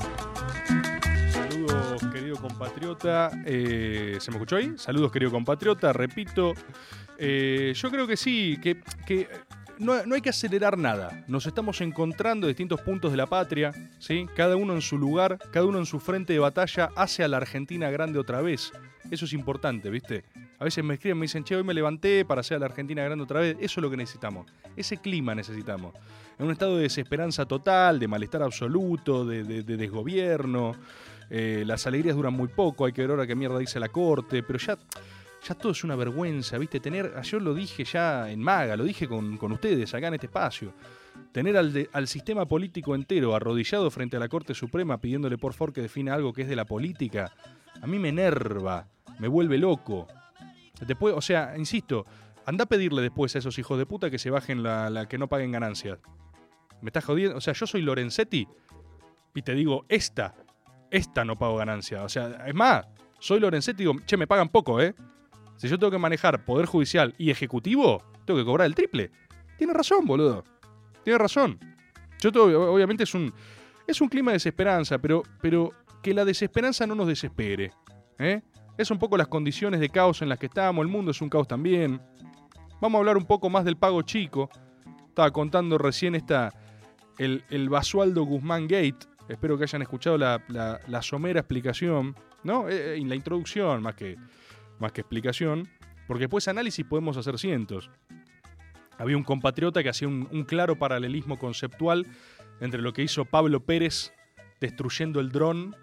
[1.30, 3.32] Saludos, querido compatriota.
[3.46, 4.72] Eh, ¿Se me escuchó ahí?
[4.78, 5.92] Saludos, querido compatriota.
[5.92, 6.54] Repito,
[7.18, 9.28] eh, yo creo que sí, que, que
[9.80, 11.24] no, no hay que acelerar nada.
[11.28, 14.26] Nos estamos encontrando en distintos puntos de la patria, ¿sí?
[14.36, 17.38] Cada uno en su lugar, cada uno en su frente de batalla hace a la
[17.38, 18.72] Argentina grande otra vez.
[19.12, 20.26] Eso es importante, ¿viste?
[20.60, 23.04] A veces me escriben, me dicen, che, hoy me levanté para hacer a la Argentina
[23.04, 23.56] grande otra vez.
[23.60, 24.48] Eso es lo que necesitamos.
[24.76, 25.94] Ese clima necesitamos.
[26.40, 30.74] En un estado de desesperanza total, de malestar absoluto, de, de- de desgobierno.
[31.30, 34.44] Eh, las alegrías duran muy poco, hay que ver ahora qué mierda dice la corte,
[34.44, 34.78] pero ya,
[35.44, 36.80] ya todo es una vergüenza, ¿viste?
[36.80, 40.28] Tener, ayer lo dije ya en Maga, lo dije con, con ustedes acá en este
[40.28, 40.74] espacio.
[41.32, 45.74] Tener al, al sistema político entero arrodillado frente a la Corte Suprema pidiéndole por favor
[45.74, 47.32] que defina algo que es de la política,
[47.82, 48.88] a mí me enerva,
[49.20, 50.08] me vuelve loco.
[50.86, 52.06] Después, o sea, insisto,
[52.46, 55.18] anda a pedirle después a esos hijos de puta que se bajen la, la- que
[55.18, 56.00] no paguen ganancias.
[56.82, 57.38] ¿Me estás jodiendo?
[57.38, 58.48] O sea, yo soy Lorenzetti
[59.34, 60.36] y te digo, esta,
[60.92, 62.04] esta no pago ganancia.
[62.04, 62.86] O sea, es más,
[63.20, 64.94] soy Lorenzetti y digo, che, me pagan poco, ¿eh?
[65.58, 69.12] Si yo tengo que manejar Poder Judicial y Ejecutivo, tengo que cobrar el triple.
[69.58, 70.44] Tiene razón, boludo.
[71.04, 71.60] Tiene razón.
[72.20, 73.34] Yo tengo- obviamente es un,
[73.88, 75.72] es un clima de desesperanza, pero, pero
[76.04, 77.72] que la desesperanza no nos desespere.
[78.20, 78.42] ¿eh?
[78.78, 81.30] Es un poco las condiciones de caos en las que estamos, el mundo es un
[81.30, 82.00] caos también.
[82.80, 84.50] Vamos a hablar un poco más del pago chico.
[85.08, 86.54] Estaba contando recién esta,
[87.18, 89.08] el, el Basualdo Guzmán Gate.
[89.30, 92.70] Espero que hayan escuchado la, la- somera explicación, ¿no?
[92.70, 94.16] Eh, eh, en la introducción, más que,
[94.80, 95.68] más que explicación.
[96.08, 97.92] Porque después análisis podemos hacer cientos.
[98.98, 102.08] Había un compatriota que hacía un, claro paralelismo conceptual
[102.62, 104.14] entre lo que hizo Pablo Pérez
[104.60, 105.76] destruyendo el dron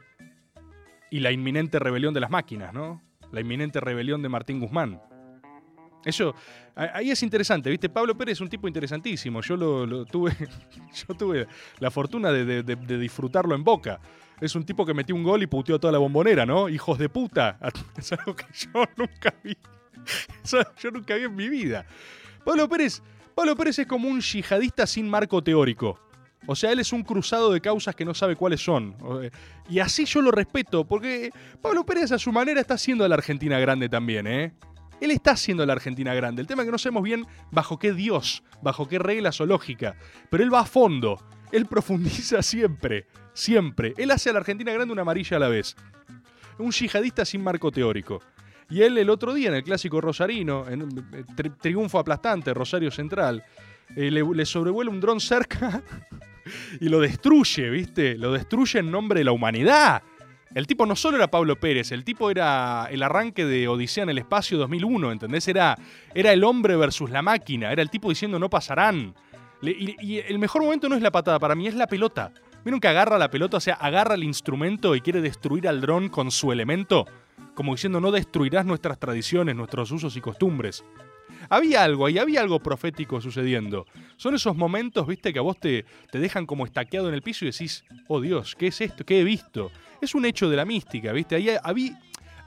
[1.11, 3.03] y la inminente rebelión de las máquinas, ¿no?
[3.31, 5.01] La inminente rebelión de Martín Guzmán.
[6.05, 6.35] Eso,
[6.75, 7.89] ahí es interesante, ¿viste?
[7.89, 9.41] Pablo Pérez es un tipo interesantísimo.
[9.43, 10.33] Yo lo, tuve,
[11.09, 11.47] yo tuve
[11.79, 14.01] la fortuna de disfrutarlo en boca.
[14.41, 16.69] Es un tipo que metió un gol y puteó toda la bombonera, ¿no?
[16.69, 17.59] Hijos de puta.
[17.97, 19.57] Es algo que yo nunca vi.
[20.81, 21.87] Yo nunca vi en mi vida.
[22.45, 23.03] Pablo Pérez,
[23.35, 25.99] Pablo Pérez es como un yihadista sin marco teórico.
[26.47, 28.95] O sea, él es un cruzado de causas que no sabe cuáles son.
[29.23, 29.31] Eh,
[29.71, 31.31] Y así yo lo respeto, porque
[31.63, 34.53] Pablo Pérez a su manera está haciendo a la Argentina grande también, ¿eh?
[35.05, 36.41] Él está haciendo la Argentina grande.
[36.43, 39.97] El tema es que no sabemos bien bajo qué Dios, bajo qué reglas o lógica.
[40.31, 41.23] Pero él va a fondo.
[41.53, 43.07] Él profundiza siempre.
[43.33, 43.95] Siempre.
[43.97, 45.77] Él hace a la Argentina grande una amarilla a la vez.
[46.59, 48.21] Un yihadista sin marco teórico.
[48.71, 52.91] Y él el otro día en el clásico rosarino, en eh, tri- triunfo aplastante, Rosario
[52.91, 53.45] Central,
[53.95, 55.83] eh, le, le sobrevuela un dron cerca
[56.81, 58.17] y lo destruye, ¿viste?
[58.17, 60.03] Lo destruye en nombre de la humanidad.
[60.55, 64.11] El tipo no solo era Pablo Pérez, el tipo era el arranque de Odisea en
[64.11, 65.49] el Espacio 2001, ¿entendés?
[65.49, 65.77] Era,
[66.15, 69.15] era el hombre versus la máquina, era el tipo diciendo no pasarán.
[69.61, 72.33] Y el mejor momento no es la patada, para mí es la pelota.
[72.65, 76.09] ¿Vieron que agarra la pelota, o sea, agarra el instrumento y quiere destruir al dron
[76.09, 77.05] con su elemento?
[77.55, 80.85] Como diciendo, no destruirás nuestras tradiciones, nuestros usos y costumbres.
[81.49, 83.87] Había algo ahí, había algo profético sucediendo.
[84.17, 87.45] Son esos momentos, viste, que a vos te, te dejan como estaqueado en el piso
[87.45, 89.05] y decís, oh Dios, ¿qué es esto?
[89.05, 89.71] ¿Qué he visto?
[90.05, 91.35] Es un hecho de la mística, viste.
[91.35, 91.99] Ahí había,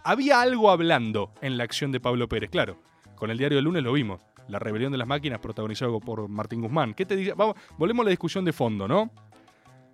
[0.04, 2.80] había algo hablando en la acción de Pablo Pérez, claro.
[3.16, 4.22] Con el diario del lunes lo vimos.
[4.48, 6.94] La rebelión de las máquinas protagonizado por Martín Guzmán.
[6.94, 7.34] ¿Qué te?
[7.34, 9.10] Vamos, volvemos a la discusión de fondo, ¿no?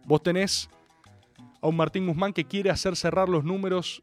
[0.04, 0.70] Vos tenés
[1.62, 4.02] a un Martín Guzmán que quiere hacer cerrar los números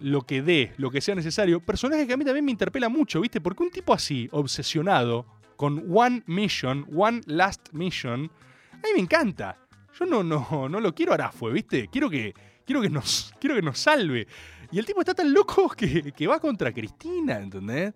[0.00, 1.60] lo que dé, lo que sea necesario.
[1.60, 3.40] Personaje que a mí también me interpela mucho, ¿viste?
[3.40, 8.32] Porque un tipo así, obsesionado, con One Mission, One Last Mission,
[8.72, 9.58] a mí me encanta.
[9.96, 11.88] Yo no, no, no lo quiero Arafue, ¿viste?
[11.88, 12.34] Quiero que,
[12.66, 14.26] quiero que, nos, quiero que nos salve.
[14.70, 17.94] Y el tipo está tan loco que, que va contra Cristina, ¿entendés?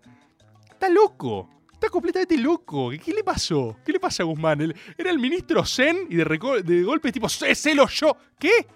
[0.71, 1.51] Está loco.
[1.73, 2.91] Está completamente loco.
[3.03, 3.77] ¿Qué, le pasó?
[3.85, 4.61] ¿Qué le pasa a Guzmán?
[4.61, 6.25] Él- era el ministro Zen y de,
[6.65, 8.17] de golpe es tipo, "Sé, sélo yo.
[8.39, 8.67] ¿Qué?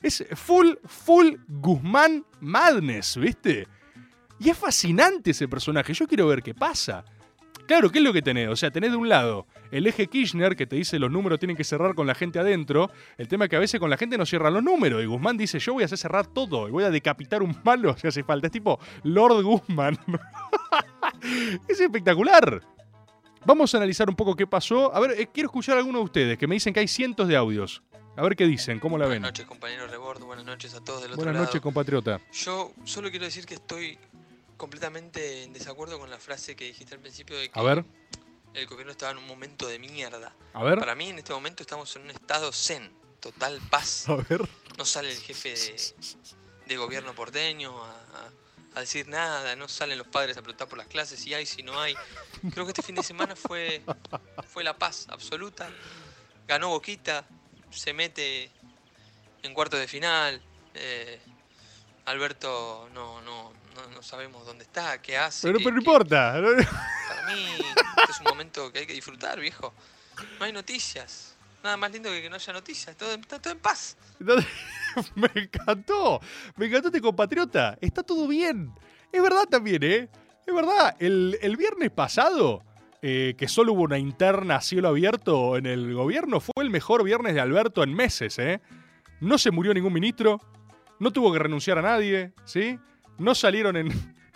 [0.00, 3.66] Es full, full Guzmán Madness, ¿viste?
[4.38, 5.94] Y es fascinante ese personaje.
[5.94, 7.02] Yo quiero ver qué pasa.
[7.66, 8.48] Claro, ¿qué es lo que tenés?
[8.48, 11.56] O sea, tenés de un lado el eje Kirchner que te dice los números tienen
[11.56, 12.90] que cerrar con la gente adentro.
[13.18, 15.02] El tema es que a veces con la gente no cierran los números.
[15.02, 17.96] Y Guzmán dice, yo voy a hacer cerrar todo y voy a decapitar un malo
[17.96, 18.46] si hace falta.
[18.46, 19.98] Es tipo Lord Guzmán.
[21.68, 22.62] es espectacular.
[23.46, 24.94] Vamos a analizar un poco qué pasó.
[24.94, 27.26] A ver, eh, quiero escuchar a alguno de ustedes que me dicen que hay cientos
[27.28, 27.82] de audios.
[28.16, 29.22] A ver qué dicen, cómo la ven.
[29.22, 30.22] Buenas noches, compañero Rebord.
[30.22, 31.46] Buenas noches a todos del otro Buenas lado.
[31.46, 32.20] noches, compatriota.
[32.32, 33.98] Yo solo quiero decir que estoy
[34.56, 37.84] completamente en desacuerdo con la frase que dijiste al principio de que A ver.
[38.54, 40.34] el gobierno estaba en un momento de mierda.
[40.52, 40.78] A ver.
[40.78, 44.08] Para mí en este momento estamos en un estado zen, total paz.
[44.08, 44.48] A ver.
[44.78, 45.76] No sale el jefe de,
[46.66, 48.30] de gobierno porteño a, a-
[48.76, 51.62] a decir nada, no salen los padres a preguntar por las clases, si hay, si
[51.62, 51.94] no hay.
[52.52, 53.80] Creo que este fin de semana fue,
[54.48, 55.70] fue la paz absoluta.
[56.48, 57.24] Ganó Boquita,
[57.70, 58.50] se mete
[59.44, 60.42] en cuartos de final.
[60.74, 61.20] eh,
[62.06, 65.46] Alberto no, no, no, no sabemos dónde está, qué hace.
[65.48, 66.32] Pero, qué- pero no qué- importa.
[67.08, 69.72] Para mí este es un momento que hay que disfrutar, viejo.
[70.38, 71.34] No hay noticias.
[71.62, 72.94] Nada más lindo que que no haya noticias.
[72.96, 73.96] Todo, está todo en paz.
[75.14, 76.20] me encantó.
[76.56, 77.76] Me encantó este compatriota.
[77.80, 78.72] Está todo bien.
[79.10, 80.08] Es verdad también, ¿eh?
[80.46, 80.94] Es verdad.
[80.98, 82.62] El, el viernes pasado,
[83.00, 87.02] eh, que solo hubo una interna a cielo abierto en el gobierno, fue el mejor
[87.02, 88.60] viernes de Alberto en meses, ¿eh?
[89.20, 90.40] No se murió ningún ministro.
[91.00, 92.78] No tuvo que renunciar a nadie, ¿sí?
[93.18, 93.88] No salieron en,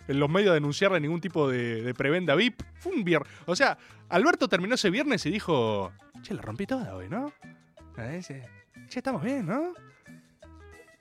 [0.09, 2.63] en los medios a denunciarle ningún tipo de, de prebenda VIP.
[2.81, 3.31] Fue un viernes.
[3.47, 3.77] O sea,
[4.09, 7.33] Alberto terminó ese viernes y dijo: Che, la rompí toda hoy, ¿no?
[7.97, 8.43] Che,
[8.95, 9.73] estamos bien, ¿no?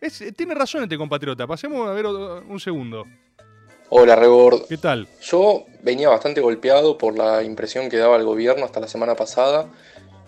[0.01, 1.45] Es- eh, tiene razón este compatriota.
[1.47, 3.05] Pasemos a ver un segundo.
[3.89, 4.67] Hola, Rebord.
[4.67, 5.07] ¿Qué tal?
[5.21, 9.69] Yo venía bastante golpeado por la impresión que daba el gobierno hasta la semana pasada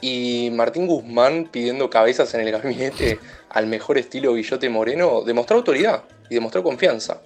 [0.02, 6.06] y Martín Guzmán pidiendo cabezas en el gabinete al mejor estilo Guillote Moreno demostró autoridad
[6.30, 7.22] y demostró confianza.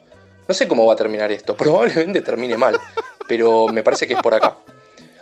[0.47, 2.79] No sé cómo va a terminar esto, probablemente termine mal,
[3.27, 4.57] pero me parece que es por acá.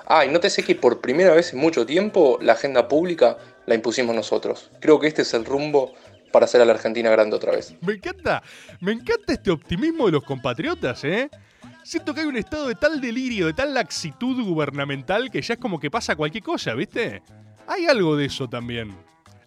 [0.07, 4.15] Ah, y nótese que por primera vez en mucho tiempo la agenda pública la impusimos
[4.15, 4.69] nosotros.
[4.81, 5.93] Creo que este es el rumbo
[6.31, 7.73] para hacer a la Argentina grande otra vez.
[7.81, 8.41] Me encanta,
[8.79, 11.29] me encanta este optimismo de los compatriotas, ¿eh?
[11.83, 15.59] Siento que hay un estado de tal delirio, de tal laxitud gubernamental que ya es
[15.59, 17.21] como que pasa cualquier cosa, ¿viste?
[17.67, 18.95] Hay algo de eso también.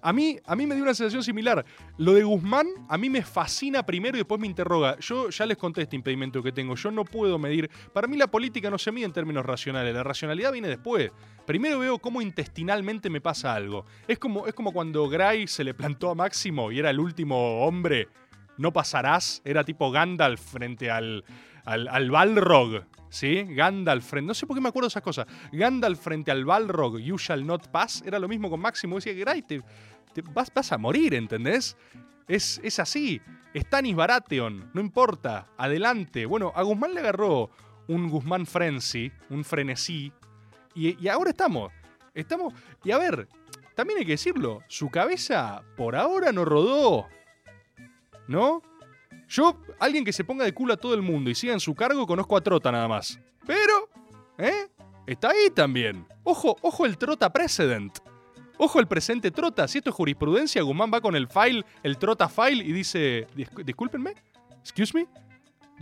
[0.05, 1.65] A mí, a mí me dio una sensación similar.
[1.97, 4.99] Lo de Guzmán a mí me fascina primero y después me interroga.
[5.01, 6.75] Yo ya les conté este impedimento que tengo.
[6.75, 7.71] Yo no puedo medir.
[7.95, 9.95] Para mí la política no se mide en términos racionales.
[9.95, 11.11] La racionalidad viene después.
[11.47, 13.87] Primero veo cómo intestinalmente me pasa algo.
[14.07, 17.65] Es como, es como cuando Gray se le plantó a Máximo y era el último
[17.65, 18.09] hombre.
[18.59, 19.41] No pasarás.
[19.43, 21.25] Era tipo Gandalf frente al,
[21.65, 22.85] al, al Balrog.
[23.15, 23.45] ¿Sí?
[23.49, 24.27] Gandalf frente.
[24.27, 25.27] No sé por qué me acuerdo de esas cosas.
[25.53, 28.03] Gandalf frente al Balrog, You shall not pass.
[28.05, 28.97] Era lo mismo con Máximo.
[28.97, 29.63] Decía, Gray, te,
[30.23, 31.77] vas, a morir, ¿entendés?
[32.29, 33.21] Es, es así.
[33.55, 35.49] Stanis Baratheon, no importa.
[35.57, 36.27] Adelante.
[36.27, 37.51] Bueno, a Guzmán le agarró
[37.89, 40.13] un Guzmán frenzy, un frenesí.
[40.75, 41.73] Y, y ahora estamos.
[42.15, 42.55] Estamos.
[42.85, 43.29] Y a ver,
[43.75, 47.09] también hay que decirlo, su cabeza por ahora no rodó.
[48.29, 48.63] ¿No?
[49.29, 51.75] Yo, alguien que se ponga de culo a todo el mundo y siga en su
[51.75, 53.19] cargo, conozco a Trota nada más.
[53.47, 53.89] Pero,
[54.39, 54.69] ¿eh?
[55.07, 56.07] Está ahí también.
[56.23, 57.99] Ojo, ojo el Trota Precedent.
[58.59, 59.67] Ojo el presente Trota.
[59.69, 63.65] Si esto es jurisprudencia, Guzmán va con el file, el Trota file, y dice, "Discu-
[63.65, 64.15] discúlpenme,
[64.61, 65.07] excuse me.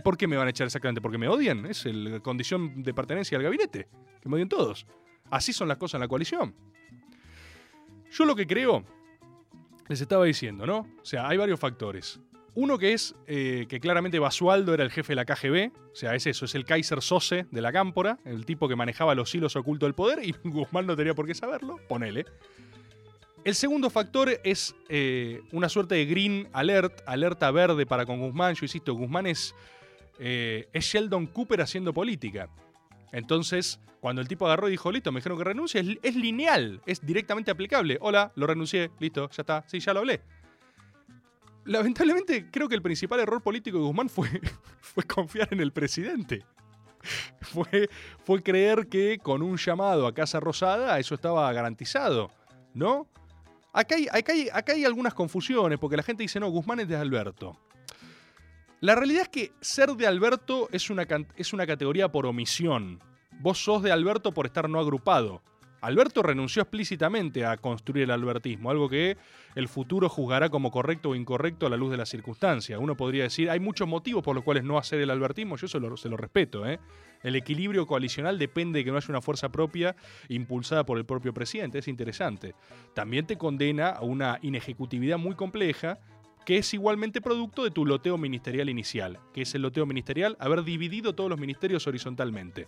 [0.03, 0.99] ¿Por qué me van a echar exactamente?
[1.01, 1.65] Porque me odian.
[1.67, 3.87] Es la condición de pertenencia al gabinete.
[4.21, 4.87] Que me odien todos.
[5.29, 6.55] Así son las cosas en la coalición.
[8.11, 8.83] Yo lo que creo,
[9.87, 10.79] les estaba diciendo, ¿no?
[11.01, 12.19] O sea, hay varios factores.
[12.55, 16.13] Uno que es eh, que claramente Basualdo era el jefe de la KGB, o sea,
[16.13, 19.55] es eso, es el Kaiser Sose de la Cámpora, el tipo que manejaba los hilos
[19.55, 22.25] ocultos del poder y Guzmán no tenía por qué saberlo, ponele.
[23.43, 28.55] El segundo factor es eh, una suerte de green alert, alerta verde para con Guzmán.
[28.55, 29.53] Yo insisto, Guzmán es,
[30.17, 32.47] eh, es Sheldon Cooper haciendo política.
[33.11, 36.81] Entonces, cuando el tipo agarró y dijo, listo, me dijeron que renuncie, es, es lineal,
[36.85, 37.97] es directamente aplicable.
[37.99, 40.21] Hola, lo renuncié, listo, ya está, sí, ya lo hablé.
[41.65, 44.29] Lamentablemente, creo que el principal error político de Guzmán fue,
[45.07, 46.45] confiar en el presidente.
[47.41, 52.31] Fue, creer que con un llamado a Casa Rosada eso estaba garantizado,
[52.73, 53.09] ¿no?
[53.73, 57.59] Acá hay, algunas confusiones, porque la gente dice, no, Guzmán es de Alberto.
[58.79, 62.99] La realidad es que ser de Alberto es una, es una categoría por omisión.
[63.41, 65.41] Vos sos de Alberto por estar no agrupado.
[65.83, 69.17] Alberto renunció explícitamente a construir el albertismo, algo que
[69.55, 72.79] el futuro juzgará como correcto o incorrecto a la luz de las circunstancias.
[72.81, 75.79] Uno podría decir, hay muchos motivos por los cuales no hacer el albertismo, yo eso
[75.79, 76.65] lo- se lo respeto.
[76.65, 76.79] ¿eh?
[77.21, 79.95] El equilibrio coalicional depende de que no haya una fuerza propia
[80.29, 82.55] impulsada por el propio presidente, es interesante.
[82.93, 85.99] También te condena a una inejecutividad muy compleja
[86.45, 90.63] que es igualmente producto de tu loteo ministerial inicial, que es el loteo ministerial, haber
[90.63, 92.67] dividido todos los ministerios horizontalmente.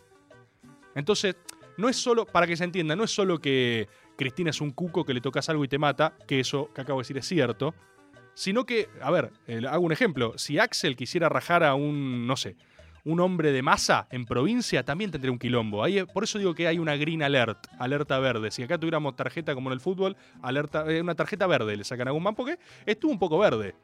[0.95, 1.35] Entonces,
[1.77, 5.05] no es solo, para que se entienda, no es solo que Cristina es un cuco
[5.05, 7.73] que le tocas algo y te mata, que eso que acabo de decir es cierto,
[8.33, 12.35] sino que, a ver, eh, hago un ejemplo, si Axel quisiera rajar a un, no
[12.35, 12.55] sé,
[13.05, 15.83] un hombre de masa en provincia, también tendría un quilombo.
[15.83, 18.49] Ahí, por eso digo que hay una green alert, alerta verde.
[18.49, 22.07] Si acá tuviéramos tarjeta como en el fútbol, alerta, eh, una tarjeta verde le sacan
[22.07, 23.75] a Guzmán porque estuvo un poco verde.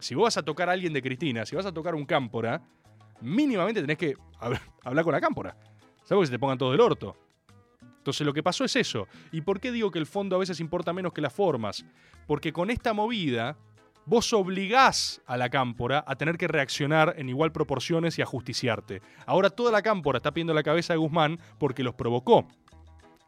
[0.00, 2.62] Si vos vas a tocar a alguien de Cristina, si vas a tocar un cámpora,
[3.20, 5.56] mínimamente tenés que hab- hablar con la cámpora.
[6.06, 7.16] ¿Sabes que se te pongan todo del orto?
[7.98, 9.08] Entonces lo que pasó es eso.
[9.32, 11.84] ¿Y por qué digo que el fondo a veces importa menos que las formas?
[12.28, 13.58] Porque con esta movida
[14.04, 19.02] vos obligás a la cámpora a tener que reaccionar en igual proporciones y a justiciarte.
[19.26, 22.46] Ahora toda la cámpora está pidiendo la cabeza de Guzmán porque los provocó.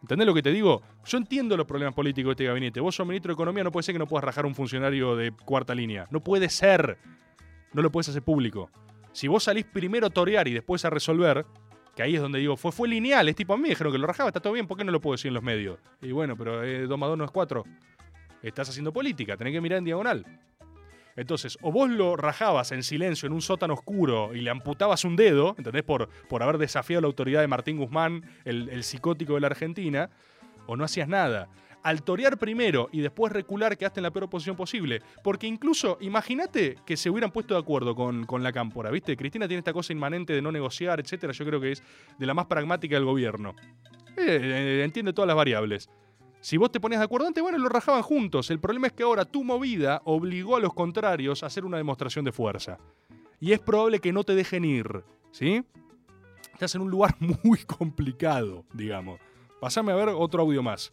[0.01, 0.83] ¿Entendés lo que te digo?
[1.05, 2.79] Yo entiendo los problemas políticos de este gabinete.
[2.79, 5.33] Vos sos ministro de Economía, no puede ser que no puedas rajar un funcionario de
[5.33, 6.07] cuarta línea.
[6.13, 6.99] No puede ser.
[7.73, 8.71] No lo puedes hacer público.
[9.11, 11.45] Si vos salís primero a torear y después a resolver,
[11.99, 14.07] que ahí es donde digo, fue, fue lineal, es tipo a mí, dijeron que lo
[14.07, 15.81] rajaba, está todo bien, ¿por qué no lo puedo decir en los medios?
[16.01, 17.65] Y bueno, pero eh, 2 más 2 no es 4.
[18.41, 20.25] Estás haciendo política, tenés que mirar en diagonal.
[21.17, 25.17] Entonces, o vos lo rajabas en silencio en un sótano oscuro y le amputabas un
[25.17, 25.83] dedo, ¿entendés?
[25.83, 30.09] Por, por haber desafiado la autoridad de Martín Guzmán, el, el psicótico de la Argentina,
[30.69, 31.49] o no hacías nada.
[31.83, 35.01] Al torear primero y después recular quedaste en la peor posición posible.
[35.23, 39.17] Porque incluso, imagínate que se hubieran puesto de acuerdo con, con la cámpora, ¿viste?
[39.17, 41.33] Cristina tiene esta cosa inmanente de no negociar, etcétera.
[41.33, 41.83] Yo creo que es
[42.19, 43.55] de la más pragmática del gobierno.
[44.17, 45.89] Eh, eh, entiende todas las variables.
[46.41, 48.51] Si vos te ponías de acuerdo antes, bueno, lo rajaban juntos.
[48.51, 52.25] El problema es que ahora tu movida obligó a los contrarios a hacer una demostración
[52.25, 52.79] de fuerza.
[53.41, 55.65] Y es probable que no te dejen ir, ¿sí?
[56.53, 59.21] Estás en un lugar muy complicado, digamos.
[59.61, 60.93] Pasame a ver otro audio más.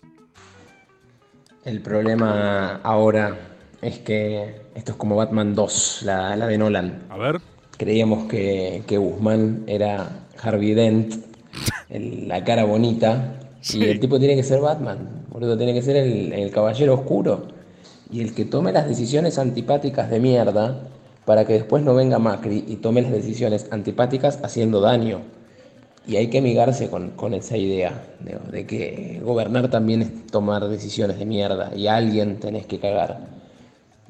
[1.65, 3.36] El problema ahora
[3.82, 7.04] es que esto es como Batman 2, la, la de Nolan.
[7.10, 7.39] A ver.
[7.78, 10.10] Creíamos que, que Guzmán era
[10.41, 11.15] Harvey Dent,
[11.89, 13.34] el- la cara bonita,
[13.73, 17.47] y el tipo tiene que ser Batman, boludo, tiene que ser el, el caballero oscuro.
[18.12, 20.82] Y el que tome las decisiones antipáticas de mierda
[21.25, 25.21] para que después no venga Macri y tome las decisiones antipáticas haciendo daño.
[26.08, 30.68] Y hay que amigarse con, con esa idea de, de que gobernar también es tomar
[30.68, 33.28] decisiones de mierda y a alguien tenés que cagar.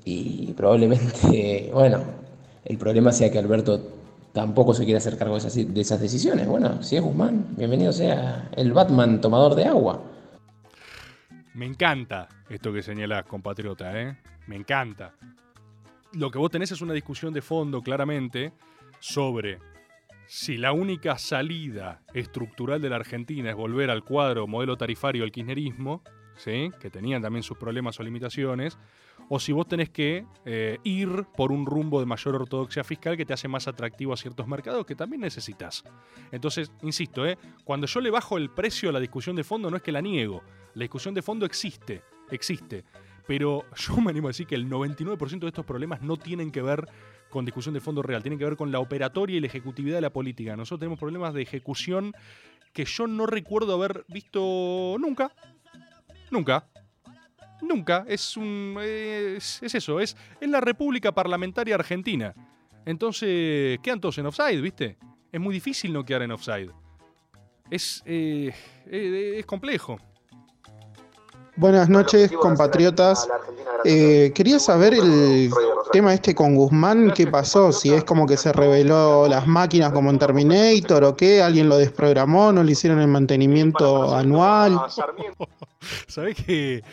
[0.03, 2.03] Y probablemente, bueno,
[2.65, 3.79] el problema sea que Alberto
[4.33, 6.47] tampoco se quiere hacer cargo de esas, de esas decisiones.
[6.47, 10.03] Bueno, si es Guzmán, bienvenido sea el Batman tomador de agua.
[11.53, 14.17] Me encanta esto que señalas, compatriota, ¿eh?
[14.47, 15.13] Me encanta.
[16.11, 18.51] Lo que vos tenés es una discusión de fondo, claramente,
[18.99, 19.59] sobre
[20.27, 25.31] si la única salida estructural de la Argentina es volver al cuadro modelo tarifario del
[25.31, 26.03] kirchnerismo,
[26.35, 26.71] ¿sí?
[26.79, 28.77] que tenían también sus problemas o limitaciones,
[29.29, 33.25] o si vos tenés que eh, ir por un rumbo de mayor ortodoxia fiscal que
[33.25, 35.83] te hace más atractivo a ciertos mercados que también necesitas.
[36.31, 37.37] Entonces, insisto, ¿eh?
[37.63, 40.01] cuando yo le bajo el precio a la discusión de fondo no es que la
[40.01, 42.03] niego, la discusión de fondo existe.
[42.29, 42.83] existe.
[43.27, 46.61] Pero yo me animo a decir que el 99% de estos problemas no tienen que
[46.61, 46.87] ver
[47.29, 50.01] con discusión de fondo real, tienen que ver con la operatoria y la ejecutividad de
[50.01, 50.55] la política.
[50.55, 52.13] Nosotros tenemos problemas de ejecución
[52.71, 55.31] que yo no recuerdo haber visto nunca.
[56.29, 56.67] Nunca.
[57.61, 58.05] Nunca.
[58.07, 58.77] Es un.
[58.81, 62.33] Es, es eso, es, es la República Parlamentaria Argentina.
[62.85, 64.97] Entonces, quedan todos en offside, ¿viste?
[65.31, 66.71] Es muy difícil no quedar en offside.
[67.69, 68.53] Es, eh,
[68.85, 69.99] eh, es complejo.
[71.57, 73.27] Buenas noches, compatriotas.
[73.85, 75.49] Eh, quería saber el
[75.91, 80.09] tema este con Guzmán, qué pasó, si es como que se reveló las máquinas como
[80.09, 84.81] en Terminator o qué, alguien lo desprogramó, no le hicieron el mantenimiento anual.
[86.07, 86.83] ¿Sabés que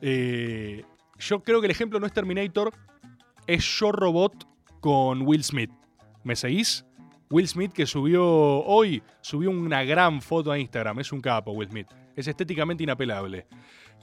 [0.00, 0.84] eh,
[1.18, 2.72] yo creo que el ejemplo no es Terminator,
[3.46, 4.48] es Yo Robot
[4.80, 5.70] con Will Smith.
[6.24, 6.84] ¿Me seguís?
[7.30, 10.98] Will Smith que subió hoy, subió una gran foto a Instagram.
[11.00, 11.88] Es un capo, Will Smith.
[12.16, 13.46] Es estéticamente inapelable.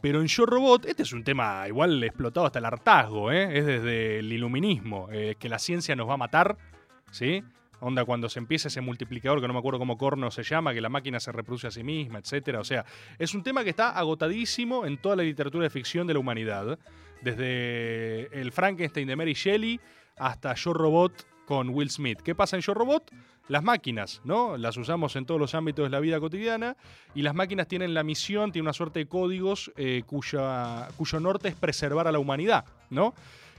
[0.05, 3.57] Pero en Yo Robot, este es un tema igual explotado hasta el hartazgo, ¿eh?
[3.57, 6.59] Es desde el iluminismo, eh, que la ciencia nos va a matar,
[7.09, 7.43] ¿sí?
[7.79, 10.81] Onda cuando se empieza ese multiplicador, que no me acuerdo cómo corno se llama, que
[10.81, 12.59] la máquina se reproduce a sí misma, etcétera.
[12.59, 12.85] O sea,
[13.17, 16.77] es un tema que está agotadísimo en toda la literatura de ficción de la humanidad.
[17.23, 19.79] Desde el Frankenstein de Mary Shelley
[20.17, 22.19] hasta Yo Robot con Will Smith.
[22.21, 23.11] ¿Qué pasa en Yo Robot?
[23.47, 24.57] Las máquinas, ¿no?
[24.57, 26.75] Las usamos en todos los ámbitos de la vida cotidiana
[27.13, 31.55] y las máquinas tienen la misión, tienen una suerte de códigos eh, cuyo norte es
[31.55, 33.13] preservar a la humanidad, ¿no?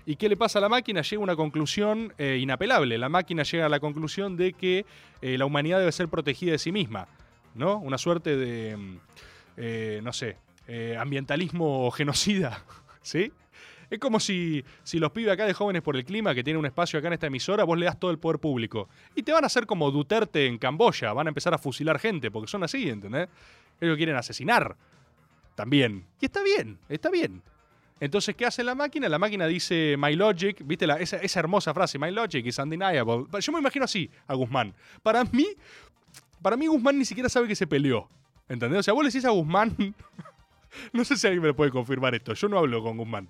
[0.05, 1.03] ¿Y qué le pasa a la máquina?
[1.03, 2.99] Llega a una conclusión eh, inapelable.
[2.99, 4.87] La máquina llega a la conclusión de que
[5.22, 7.09] eh, la humanidad debe ser protegida de sí misma,
[7.55, 7.78] ¿no?
[7.78, 10.37] Una suerte de, mm, no sé,
[10.99, 12.64] ambientalismo genocida,
[13.03, 13.32] ¿sí?
[13.91, 16.66] Es como si, si los pibes acá de Jóvenes por el Clima, que tienen un
[16.66, 18.89] espacio acá en esta emisora, vos le das todo el poder público.
[19.14, 22.30] Y te van a hacer como Duterte en Camboya, van a empezar a fusilar gente,
[22.30, 23.28] porque son así, ¿entendés?
[23.80, 24.76] Ellos quieren asesinar
[25.55, 26.05] también.
[26.20, 27.43] Y está bien, está bien.
[27.99, 29.09] Entonces, ¿qué hace la máquina?
[29.09, 31.99] La máquina dice, My logic, ¿viste la- esa, esa hermosa frase?
[31.99, 33.24] My logic is undeniable.
[33.41, 34.74] Yo me imagino así a Guzmán.
[35.03, 35.47] Para mí,
[36.43, 38.09] para mí Guzmán ni siquiera sabe que se peleó.
[38.49, 38.80] ¿Entendés?
[38.80, 39.74] O sea, vos le decís a Guzmán...
[40.93, 42.34] no sé si alguien me lo puede confirmar esto.
[42.34, 43.28] Yo no hablo con Guzmán.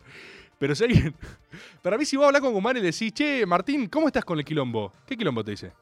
[0.58, 1.14] Pero si alguien...
[1.82, 4.38] Para mí, si vos hablas con Guzmán y le decís, che, Martín, ¿cómo estás con
[4.38, 4.92] el quilombo?
[5.06, 5.72] ¿Qué quilombo te dice?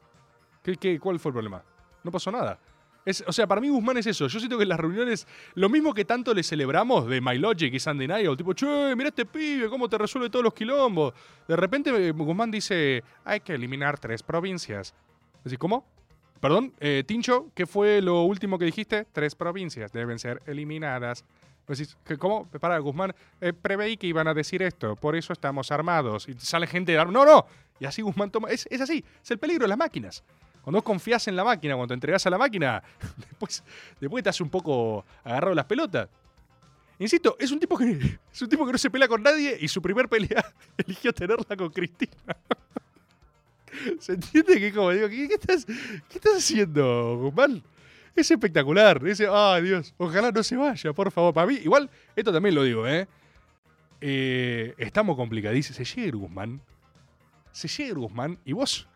[0.63, 1.63] ¿Qué, qué, cuál fue el problema?
[2.03, 2.59] No pasó nada.
[3.05, 4.27] Es, o sea, para mí Guzmán es eso.
[4.27, 7.79] Yo siento que las reuniones, lo mismo que tanto le celebramos de My Logic y
[7.79, 11.13] Sunday Night, tipo, che, mira este pibe, cómo te resuelve todos los quilombos.
[11.47, 14.95] De repente eh, Guzmán dice, hay que eliminar tres provincias.
[15.43, 15.85] Decís, ¿cómo?
[16.41, 19.05] Perdón, eh, Tincho, ¿qué fue lo último que dijiste?
[19.11, 21.23] Tres provincias deben ser eliminadas.
[22.05, 22.47] ¿Qué- ¿cómo?
[22.47, 26.27] Para, Guzmán, eh, preveí que iban a decir esto, por eso estamos armados.
[26.29, 27.45] Y sale gente de No, no.
[27.79, 28.49] Y así Guzmán toma.
[28.49, 30.23] Es, es así, es el peligro de las máquinas.
[30.63, 32.81] Cuando confías en la máquina, cuando te entregás a la máquina,
[33.29, 33.63] después,
[33.99, 36.09] después te hace un poco agarrado las pelotas.
[36.97, 37.91] Insisto, es un tipo que
[38.33, 40.45] es un tipo que no se pelea con nadie y su primer pelea
[40.77, 42.13] eligió tenerla con Cristina.
[43.99, 47.61] ¿Se entiende que como digo, ¿qué, qué estás, qué estás haciendo, Guzmán?
[48.15, 49.05] Es espectacular.
[49.05, 51.33] Ese, ay Dios, ojalá no se vaya, por favor.
[51.33, 53.07] Para mí, igual, esto también lo digo, ¿eh?
[53.99, 55.75] Eh, estamos complicadísimos.
[55.75, 56.61] Se llega ir Guzmán.
[57.51, 58.87] Se llega ir Guzmán y vos,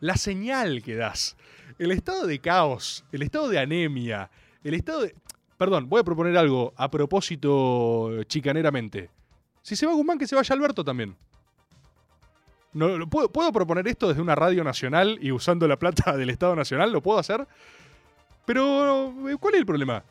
[0.00, 1.36] la señal que das,
[1.78, 4.30] el estado de caos, el estado de anemia,
[4.64, 5.14] el estado de.
[5.58, 9.10] Perdón, voy a proponer algo a propósito chicaneramente.
[9.60, 11.14] Si se va Guzmán, que se vaya Alberto también.
[12.72, 16.56] No, ¿puedo, puedo proponer esto desde una radio nacional y usando la plata del Estado
[16.56, 16.90] Nacional?
[16.90, 17.46] ¿Lo puedo hacer?
[18.44, 20.04] Pero, eh, ¿cuál es el problema?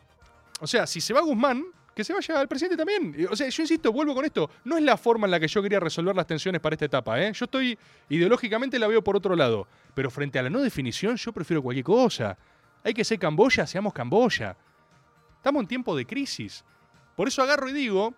[0.59, 3.27] O sea, si se va Guzmán, que se vaya el presidente también.
[3.29, 4.49] O sea, yo insisto, vuelvo con esto.
[4.63, 7.21] No es la forma en la que yo quería resolver las tensiones para esta etapa,
[7.21, 7.33] ¿eh?
[7.33, 7.77] Yo estoy,
[8.09, 9.67] ideológicamente la veo por otro lado.
[9.93, 12.37] Pero frente a la no definición, yo prefiero cualquier cosa.
[12.83, 14.55] Hay que ser Camboya, seamos Camboya.
[15.37, 16.63] Estamos en tiempo de crisis.
[17.15, 18.13] Por eso agarro y digo,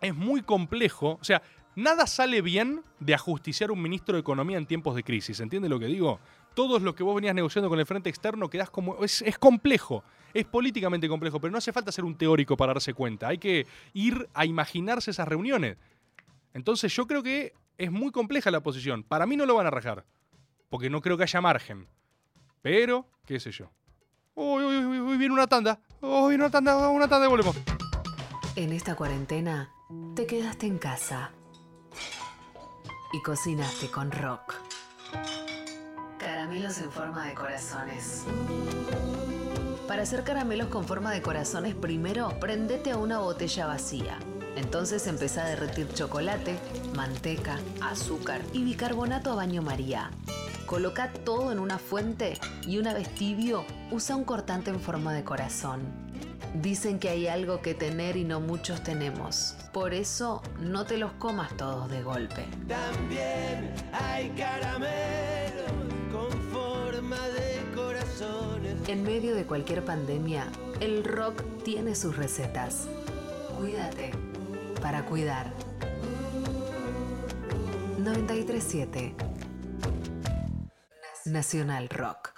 [0.00, 1.18] es muy complejo.
[1.20, 1.42] O sea,
[1.74, 5.40] nada sale bien de ajusticiar un ministro de Economía en tiempos de crisis.
[5.40, 6.20] ¿Entiende lo que digo?
[6.54, 9.02] Todo lo que vos venías negociando con el frente externo quedás como.
[9.04, 10.04] Es, complejo.
[10.34, 13.28] Es políticamente complejo, pero no hace falta ser un teórico para darse cuenta.
[13.28, 15.76] Hay que ir a imaginarse esas reuniones.
[16.54, 19.02] Entonces yo creo que es muy compleja la posición.
[19.02, 20.04] Para mí no lo van a rajar.
[20.68, 21.88] Porque no creo que haya margen.
[22.62, 23.70] Pero, qué sé yo.
[24.34, 25.80] Uy, uy, uy, uy, viene una tanda.
[26.00, 27.56] Uy, una tanda, una tanda y volvemos.
[28.56, 29.70] En esta cuarentena,
[30.14, 31.32] te quedaste en casa
[33.12, 34.54] y cocinaste con rock.
[36.50, 38.24] Caramelos en forma de corazones.
[39.86, 44.18] Para hacer caramelos con forma de corazones, primero prendete a una botella vacía.
[44.56, 46.58] Entonces empezá a derretir chocolate,
[46.96, 50.10] manteca, azúcar y bicarbonato a baño María.
[50.66, 52.36] Coloca todo en una fuente
[52.66, 55.82] y una vez tibio, usa un cortante en forma de corazón.
[56.54, 59.54] Dicen que hay algo que tener y no muchos tenemos.
[59.72, 62.44] Por eso, no te los comas todos de golpe.
[62.66, 65.99] También hay caramelos
[67.00, 68.88] forma de corazones.
[68.88, 70.46] En medio de cualquier pandemia,
[70.80, 72.88] el rock tiene sus recetas.
[73.58, 74.12] Cuídate
[74.82, 75.50] para cuidar.
[77.98, 79.14] 937
[81.26, 82.32] Nacional Rock.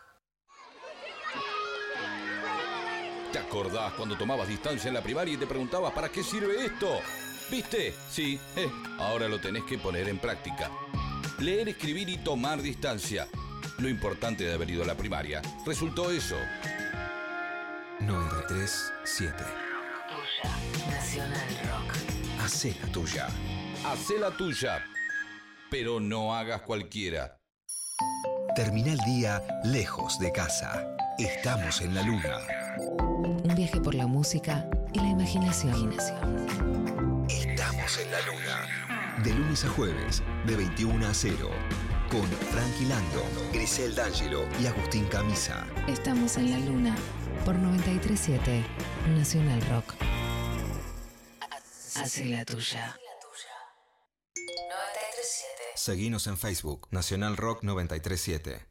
[3.33, 7.01] ¿Te acordás cuando tomabas distancia en la primaria y te preguntabas para qué sirve esto?
[7.51, 7.95] ¿Viste?
[8.11, 10.71] Sí, eh, ahora lo tenés que poner en práctica.
[11.39, 13.27] Leer, escribir y tomar distancia.
[13.83, 16.37] Lo importante de haber ido a la primaria resultó eso.
[17.99, 19.43] 937.
[20.89, 21.97] Nacional Rock.
[22.45, 23.27] Hacé la tuya.
[23.85, 24.85] Hacé la tuya,
[25.69, 27.41] pero no hagas cualquiera.
[28.55, 30.87] Termina el día lejos de casa.
[31.19, 32.39] Estamos en la luna.
[32.79, 35.93] Un viaje por la música y la imaginación.
[37.29, 39.23] Estamos en la luna.
[39.25, 41.51] De lunes a jueves, de 21 a 0.
[42.13, 45.67] Con Frankie Lando, Grisel D'Angelo y Agustín Camisa.
[45.89, 46.95] Estamos en la luna
[47.47, 48.63] por 937
[49.17, 49.95] Nacional Rock.
[51.97, 52.99] Hace la tuya.
[54.37, 55.63] 937.
[55.75, 58.67] Seguinos en Facebook, Nacional Rock 937.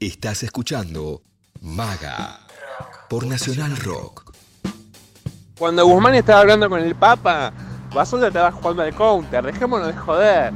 [0.00, 1.24] Estás escuchando
[1.60, 2.46] Maga
[3.10, 4.34] por Nacional Rock.
[5.58, 7.52] Cuando Guzmán estaba hablando con el Papa,
[7.94, 9.44] Basolda estaba jugando al counter.
[9.44, 10.52] Dejémonos de joder.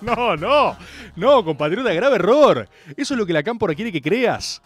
[0.00, 0.76] No, no,
[1.16, 2.68] no, compatriota, grave error.
[2.96, 4.62] Eso es lo que la Cámpora quiere que creas.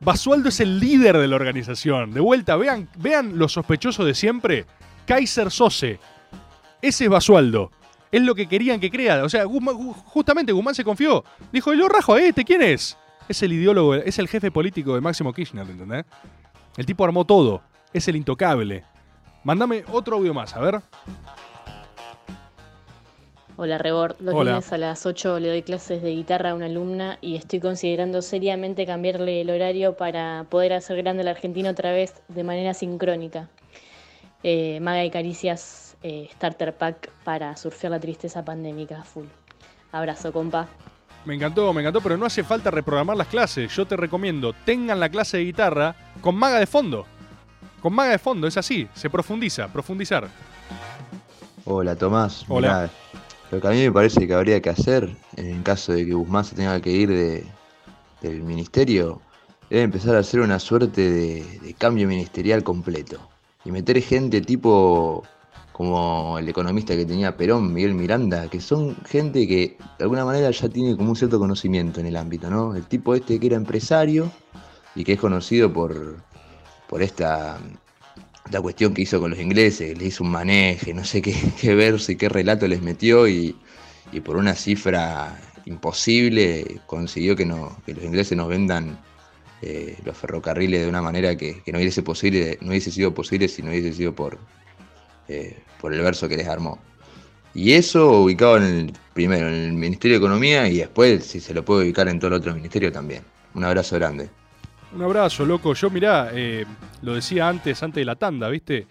[0.00, 2.12] Basualdo es el líder de la organización.
[2.12, 4.66] De vuelta, vean, vean lo sospechoso de siempre.
[5.06, 5.98] Kaiser Sose.
[6.82, 7.70] Ese es Basualdo.
[8.12, 9.24] Es lo que querían que crea.
[9.24, 11.24] O sea, justamente Guzmán se confió.
[11.52, 12.98] Dijo, yo rajo a este, ¿quién es?
[13.28, 16.04] Es el ideólogo, es el jefe político de Máximo Kirchner, ¿entendés?
[16.76, 17.62] El tipo armó todo.
[17.92, 18.84] Es el intocable.
[19.46, 20.80] Mándame otro audio más, a ver.
[23.56, 24.50] Hola Rebord, los Hola.
[24.50, 28.22] lunes a las 8 le doy clases de guitarra a una alumna y estoy considerando
[28.22, 33.48] seriamente cambiarle el horario para poder hacer grande la Argentina otra vez de manera sincrónica.
[34.42, 39.26] Eh, Maga y Caricias eh, Starter Pack para surfear la tristeza pandémica full.
[39.92, 40.66] Abrazo, compa.
[41.24, 43.72] Me encantó, me encantó, pero no hace falta reprogramar las clases.
[43.76, 47.06] Yo te recomiendo, tengan la clase de guitarra con maga de fondo.
[47.80, 50.28] Con maga de fondo, es así, se profundiza, profundizar.
[51.64, 52.68] Hola Tomás, Hola.
[52.68, 52.90] Mirá,
[53.50, 56.44] lo que a mí me parece que habría que hacer en caso de que Guzmán
[56.44, 57.44] se tenga que ir de,
[58.22, 59.20] del ministerio
[59.70, 63.18] es empezar a hacer una suerte de, de cambio ministerial completo
[63.64, 65.24] y meter gente tipo
[65.76, 70.50] como el economista que tenía Perón, Miguel Miranda, que son gente que de alguna manera
[70.50, 72.74] ya tiene como un cierto conocimiento en el ámbito, ¿no?
[72.74, 74.30] El tipo este que era empresario
[74.94, 76.16] y que es conocido por,
[76.88, 77.58] por esta
[78.50, 81.74] la cuestión que hizo con los ingleses, le hizo un maneje, no sé qué, qué
[81.74, 83.56] verso y qué relato les metió y,
[84.12, 88.98] y por una cifra imposible consiguió que, no, que los ingleses nos vendan
[89.62, 93.48] eh, los ferrocarriles de una manera que, que no, hubiese posible, no hubiese sido posible
[93.48, 94.38] si no hubiese sido por,
[95.28, 96.78] eh, por el verso que les armó.
[97.54, 101.54] Y eso ubicado en el, primero en el Ministerio de Economía y después si se
[101.54, 103.24] lo puede ubicar en todo el otro ministerio también.
[103.54, 104.28] Un abrazo grande.
[104.96, 105.74] Un abrazo, loco.
[105.74, 106.64] Yo, mirá, eh,
[107.02, 108.86] lo decía antes, antes de la tanda, ¿viste?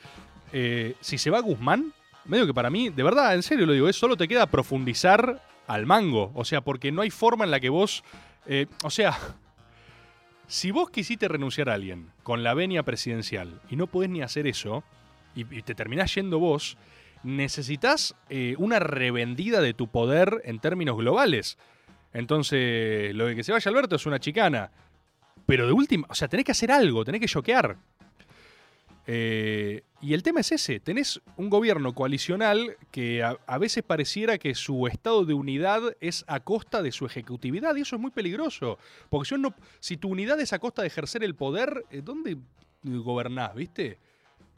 [0.54, 1.94] Eh, si se va Guzmán,
[2.26, 5.42] medio que para mí, de verdad, en serio lo digo, es solo te queda profundizar
[5.66, 6.32] al mango.
[6.36, 8.04] O sea, porque no hay forma en la que vos.
[8.46, 9.18] eh, o sea,
[10.48, 14.46] si vos quisiste renunciar a alguien con la venia presidencial y no podés ni hacer
[14.46, 14.84] eso,
[15.34, 16.78] y, te terminás yendo vos,
[17.24, 18.14] necesitas
[18.60, 21.58] una revendida de tu poder en términos globales.
[22.14, 24.70] Entonces, lo de que se vaya Alberto es una chicana.
[25.46, 27.78] Pero de última, o sea, tenés que hacer algo, tenés que choquear.
[29.08, 34.56] Eh, y el tema es ese, tenés un gobierno coalicional que a, veces pareciera que
[34.56, 38.80] su estado de unidad es a costa de su ejecutividad y eso es muy peligroso.
[39.10, 42.38] Porque si, uno- si tu unidad es a costa de ejercer el poder, eh, ¿dónde
[42.84, 44.00] gobernás, viste?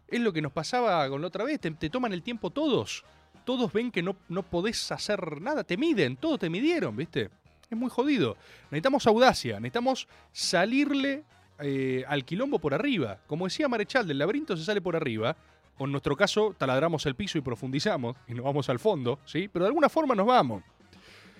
[0.07, 3.03] Es lo que nos pasaba con la otra vez, te, te toman el tiempo todos.
[3.43, 7.29] Todos ven que no, no podés hacer nada, te miden, todos te midieron, viste.
[7.69, 8.37] Es muy jodido.
[8.71, 11.23] Necesitamos audacia, necesitamos salirle
[11.59, 13.19] eh, al quilombo por arriba.
[13.27, 15.35] Como decía Marechal, del laberinto se sale por arriba.
[15.79, 19.47] O en nuestro caso, taladramos el piso y profundizamos y nos vamos al fondo, ¿sí?
[19.47, 20.63] Pero de alguna forma nos vamos.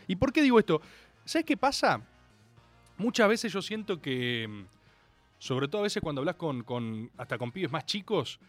[0.08, 0.80] ¿Y por qué digo esto?
[1.26, 2.02] ¿Sabes qué pasa?
[2.98, 4.66] Muchas veces yo siento que, mm,
[5.40, 8.40] sobre todo a veces cuando hablas con, con- hasta con pibes más chicos,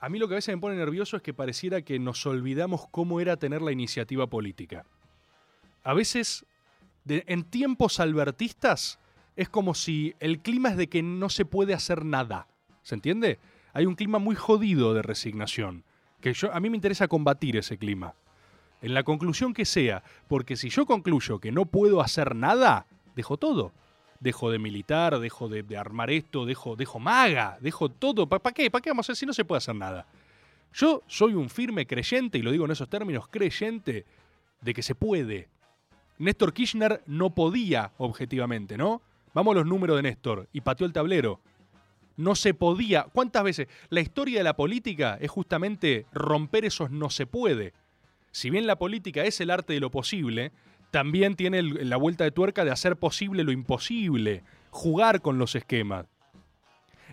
[0.00, 2.86] a mí lo que a veces me pone nervioso es que pareciera que nos olvidamos
[2.90, 4.84] cómo era tener la iniciativa política.
[5.84, 6.44] A veces,
[7.06, 8.98] en tiempos albertistas,
[9.36, 12.46] es como si el clima es de que no se puede hacer nada.
[12.82, 13.38] ¿Se entiende?
[13.72, 15.84] Hay un clima muy jodido de resignación.
[16.20, 18.14] Que yo, a mí me interesa combatir ese clima.
[18.82, 23.36] En la conclusión que sea, porque si yo concluyo que no puedo hacer nada, dejo
[23.36, 23.72] todo.
[24.20, 28.28] Dejo de militar, dejo de, de armar esto, dejo, dejo maga, dejo todo.
[28.28, 28.70] ¿Para qué?
[28.70, 30.06] ¿Para qué vamos a hacer si no se puede hacer nada?
[30.74, 34.04] Yo soy un firme creyente, y lo digo en esos términos, creyente
[34.60, 35.48] de que se puede.
[36.20, 39.00] Néstor Kirchner no podía, objetivamente, ¿no?
[39.32, 40.48] Vamos a los números de Néstor.
[40.52, 41.40] Y pateó el tablero.
[42.18, 43.04] No se podía.
[43.04, 43.68] ¿Cuántas veces?
[43.88, 47.72] La historia de la política es justamente romper esos no se puede.
[48.32, 50.52] Si bien la política es el arte de lo posible,
[50.90, 56.04] también tiene la vuelta de tuerca de hacer posible lo imposible, jugar con los esquemas.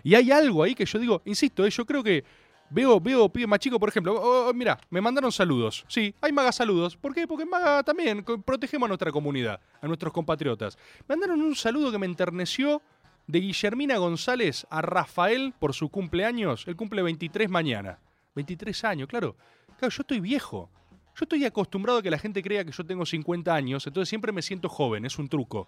[0.02, 2.24] Y hay algo ahí que yo digo, insisto, eh, yo creo que
[2.70, 5.84] veo, veo pibes más chicos, por ejemplo, oh, oh, mira, me mandaron saludos.
[5.88, 6.96] Sí, hay Maga saludos.
[6.96, 7.26] ¿Por qué?
[7.26, 10.76] Porque Maga también protegemos a nuestra comunidad, a nuestros compatriotas.
[11.08, 12.82] Me mandaron un saludo que me enterneció
[13.26, 16.66] de Guillermina González a Rafael por su cumpleaños.
[16.66, 17.98] Él cumple 23 mañana.
[18.34, 19.36] 23 años, claro.
[19.78, 20.70] Claro, yo estoy viejo.
[21.14, 24.30] Yo estoy acostumbrado a que la gente crea que yo tengo 50 años, entonces siempre
[24.30, 25.66] me siento joven, es un truco.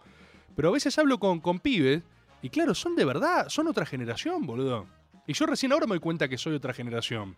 [0.54, 2.02] Pero a veces hablo con, con pibes
[2.40, 4.86] y claro, son de verdad, son otra generación, boludo.
[5.30, 7.36] Y yo recién ahora me doy cuenta que soy otra generación.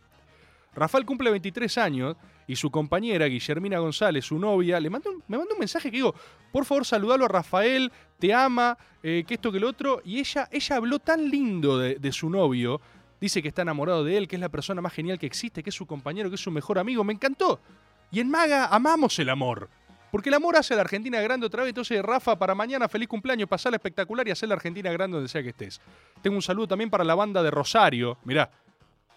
[0.74, 2.16] Rafael cumple 23 años
[2.47, 5.99] y su compañera, Guillermina González, su novia, le mandó un- me mandó un mensaje que
[5.99, 6.14] digo,
[6.51, 10.01] por favor saludalo a Rafael, te ama, eh, que esto, que lo otro.
[10.07, 12.80] Y ella, ella habló tan lindo de, de su novio,
[13.20, 15.68] dice que está enamorado de él, que es la persona más genial que existe, que
[15.68, 17.05] es su compañero, que es su mejor amigo.
[17.05, 17.61] Me encantó.
[18.11, 19.68] Y en Maga amamos el amor.
[20.13, 21.71] Porque el amor hace a la Argentina grande otra vez.
[21.71, 25.43] Entonces, Rafa, para mañana, feliz cumpleaños, pasala espectacular y hacer la Argentina grande donde sea
[25.43, 25.81] que estés.
[26.21, 28.19] Tengo un saludo también para la banda de Rosario.
[28.25, 28.51] Mirá,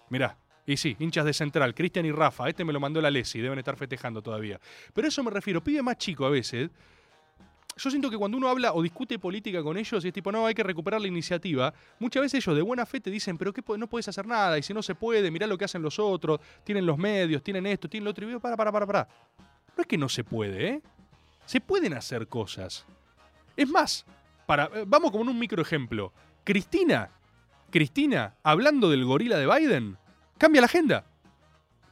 [0.10, 0.38] mirá.
[0.66, 2.48] Y sí, hinchas de Central, Cristian y Rafa.
[2.48, 4.60] Este me lo mandó la Lesi, deben estar festejando todavía.
[4.94, 6.72] Pero eso me refiero, pibe más chico a veces.
[7.78, 10.46] Yo siento que cuando uno habla o discute política con ellos y es tipo, no,
[10.46, 13.62] hay que recuperar la iniciativa, muchas veces ellos de buena fe te dicen, pero ¿qué,
[13.62, 16.00] po- no puedes hacer nada, y si no se puede, mirá lo que hacen los
[16.00, 19.08] otros, tienen los medios, tienen esto, tienen lo otro, y digo, para, para, para, para.
[19.76, 20.82] No es que no se puede, ¿eh?
[21.46, 22.86] Se pueden hacer cosas.
[23.56, 24.06] Es más,
[24.46, 26.14] para, eh, vamos como en un micro ejemplo.
[26.44, 27.10] Cristina,
[27.70, 29.98] Cristina, hablando del gorila de Biden,
[30.38, 31.06] cambia la agenda.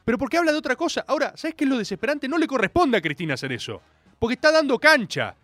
[0.06, 1.06] Pero porque habla de otra cosa.
[1.08, 2.28] Ahora, ¿sabes qué es lo desesperante?
[2.28, 3.82] No le corresponde a Cristina hacer eso.
[4.20, 5.36] Porque está dando cancha.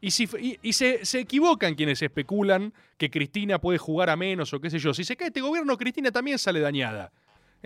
[0.00, 0.28] Y, si,
[0.62, 4.78] y se, se equivocan quienes especulan que Cristina puede jugar a menos o qué sé
[4.78, 4.92] yo.
[4.92, 7.10] Si se cae este gobierno, Cristina también sale dañada.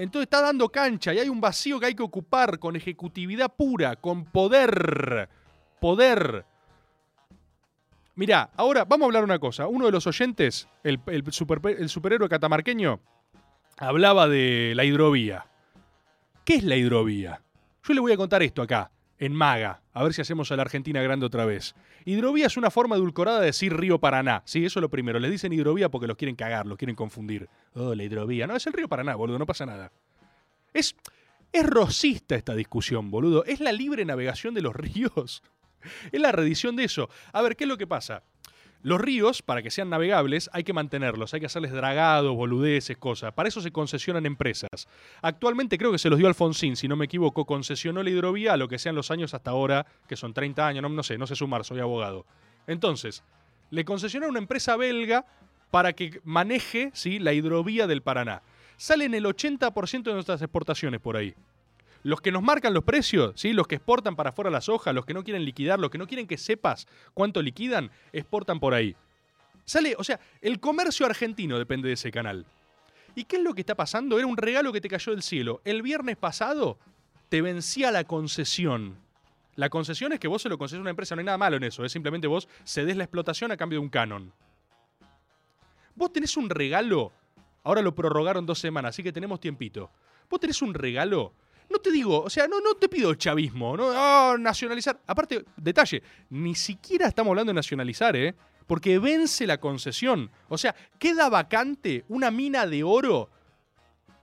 [0.00, 3.96] Entonces está dando cancha y hay un vacío que hay que ocupar con ejecutividad pura,
[3.96, 5.28] con poder.
[5.78, 6.46] Poder.
[8.14, 9.66] Mirá, ahora vamos a hablar una cosa.
[9.66, 12.98] Uno de los oyentes, el, el super- el superhéroe catamarqueño,
[13.76, 15.46] hablaba de la hidrovía.
[16.44, 17.42] ¿Qué es la hidrovía?
[17.82, 18.90] Yo le voy a contar esto acá,
[19.20, 21.74] en Maga, a ver si hacemos a la Argentina grande otra vez.
[22.06, 24.42] Hidrovía es una forma edulcorada de decir río Paraná.
[24.46, 25.18] Sí, eso es lo primero.
[25.18, 27.46] Les dicen hidrovía porque los quieren cagar, los quieren confundir.
[27.74, 28.46] Oh, la hidrovía.
[28.46, 29.92] No, es el río Paraná, boludo, no pasa nada.
[30.72, 30.96] Es,
[31.52, 33.44] es rosista esta discusión, boludo.
[33.44, 35.42] Es la libre navegación de los ríos.
[36.10, 37.10] Es la redición de eso.
[37.32, 38.22] A ver, ¿qué es lo que pasa?
[38.82, 43.32] Los ríos, para que sean navegables, hay que mantenerlos, hay que hacerles dragados, boludeces, cosas.
[43.34, 44.88] Para eso se concesionan empresas.
[45.20, 48.56] Actualmente creo que se los dio Alfonsín, si no me equivoco, concesionó la hidrovía a
[48.56, 51.36] lo que sean los años hasta ahora, que son 30 años, no, sé, no sé
[51.36, 52.24] sumar, soy abogado.
[52.66, 53.22] Entonces,
[53.70, 55.26] le concesionó a una empresa belga
[55.70, 57.18] para que maneje ¿sí?
[57.18, 58.42] la hidrovía del Paraná.
[58.78, 61.34] Salen el 80% de nuestras exportaciones por ahí.
[62.02, 63.52] Los que nos marcan los precios, ¿sí?
[63.52, 66.06] los que exportan para afuera las hojas, los que no quieren liquidar, los que no
[66.06, 68.96] quieren que sepas cuánto liquidan, exportan por ahí.
[69.64, 72.46] Sale, o sea, el comercio argentino depende de ese canal.
[73.14, 74.18] ¿Y qué es lo que está pasando?
[74.18, 75.60] Era un regalo que te cayó del cielo.
[75.64, 76.78] El viernes pasado
[77.28, 78.96] te vencía la concesión.
[79.56, 81.56] La concesión es que vos se lo concedes a una empresa, no hay nada malo
[81.56, 84.32] en eso, es simplemente vos cedés la explotación a cambio de un canon.
[85.94, 87.12] Vos tenés un regalo,
[87.62, 89.90] ahora lo prorrogaron dos semanas, así que tenemos tiempito.
[90.30, 91.34] Vos tenés un regalo
[91.70, 95.00] no te digo, o sea, no, no te pido chavismo, no ah, nacionalizar.
[95.06, 98.34] Aparte, detalle, ni siquiera estamos hablando de nacionalizar, ¿eh?
[98.66, 100.30] Porque vence la concesión.
[100.48, 103.30] O sea, queda vacante una mina de oro.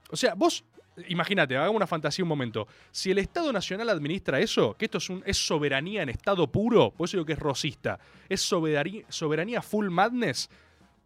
[0.10, 0.64] O sea, vos,
[1.08, 2.68] imagínate, hagamos una fantasía un momento.
[2.92, 6.92] Si el Estado Nacional administra eso, que esto es, un, es soberanía en estado puro,
[6.92, 10.50] por eso digo que es rosista, es soberanía, soberanía full madness,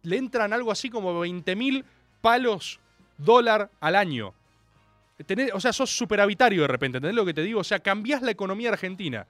[0.02, 1.84] le entran algo así como 20 mil
[2.20, 2.80] palos
[3.16, 4.34] dólar al año.
[5.54, 7.60] O sea, sos superavitario de repente, ¿entendés lo que te digo?
[7.60, 9.26] O sea, cambiás la economía argentina.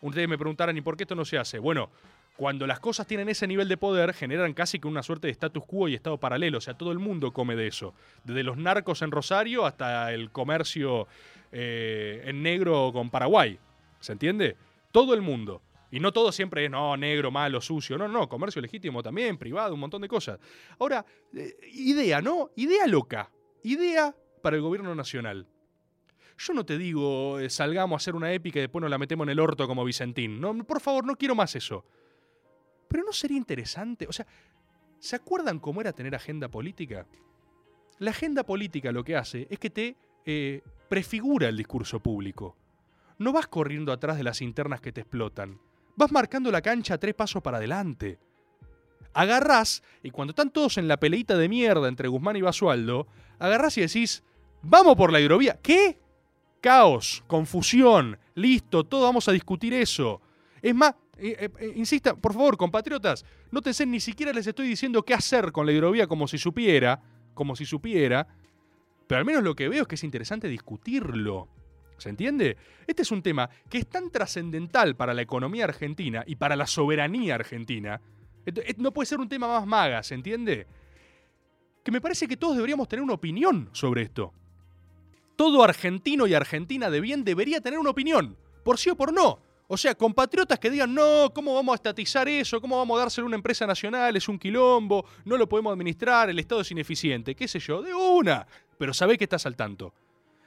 [0.00, 1.58] Ustedes me preguntarán, ¿y por qué esto no se hace?
[1.58, 1.90] Bueno,
[2.36, 5.64] cuando las cosas tienen ese nivel de poder, generan casi que una suerte de status
[5.64, 6.58] quo y estado paralelo.
[6.58, 7.94] O sea, todo el mundo come de eso.
[8.24, 11.08] Desde los narcos en Rosario hasta el comercio
[11.50, 13.58] eh, en negro con Paraguay.
[14.00, 14.56] ¿Se entiende?
[14.92, 15.62] Todo el mundo.
[15.90, 17.96] Y no todo siempre es, no, negro, malo, sucio.
[17.96, 20.38] No, no, comercio legítimo también, privado, un montón de cosas.
[20.78, 22.50] Ahora, eh, idea, ¿no?
[22.56, 23.30] Idea loca.
[23.62, 25.46] Idea para el gobierno nacional.
[26.38, 29.24] Yo no te digo, eh, salgamos a hacer una épica y después nos la metemos
[29.24, 30.40] en el orto como Vicentín.
[30.40, 31.84] No, por favor, no quiero más eso.
[32.88, 34.06] Pero no sería interesante.
[34.06, 34.26] O sea,
[34.98, 37.06] ¿se acuerdan cómo era tener agenda política?
[37.98, 42.56] La agenda política lo que hace es que te eh, prefigura el discurso público.
[43.18, 45.58] No vas corriendo atrás de las internas que te explotan.
[45.96, 48.18] Vas marcando la cancha tres pasos para adelante.
[49.16, 53.06] Agarrás, y cuando están todos en la peleita de mierda entre Guzmán y Basualdo,
[53.38, 54.22] agarrás y decís,
[54.60, 55.58] vamos por la hidrovía.
[55.62, 55.98] ¿Qué?
[56.60, 60.20] Caos, confusión, listo, todo vamos a discutir eso.
[60.60, 65.02] Es más, eh, eh, eh, insista, por favor, compatriotas, nótense, ni siquiera les estoy diciendo
[65.02, 67.00] qué hacer con la hidrovía como si supiera,
[67.32, 68.28] como si supiera,
[69.06, 71.48] pero al menos lo que veo es que es interesante discutirlo.
[71.96, 72.58] ¿Se entiende?
[72.86, 76.66] Este es un tema que es tan trascendental para la economía argentina y para la
[76.66, 78.02] soberanía argentina.
[78.46, 80.66] Et- No puede ser un tema más maga, ¿se entiende?
[81.84, 84.32] Que me parece que todos deberíamos tener una opinión sobre esto.
[85.36, 89.38] Todo argentino y argentina de bien debería tener una opinión, por sí o por no.
[89.68, 92.60] O sea, compatriotas que digan, no, ¿cómo vamos a estatizar eso?
[92.60, 94.16] ¿Cómo vamos a dárselo a una empresa nacional?
[94.16, 97.92] Es un quilombo, no lo podemos administrar, el Estado es ineficiente, qué sé yo, de
[97.92, 98.46] una.
[98.78, 99.92] Pero sabés que estás al tanto.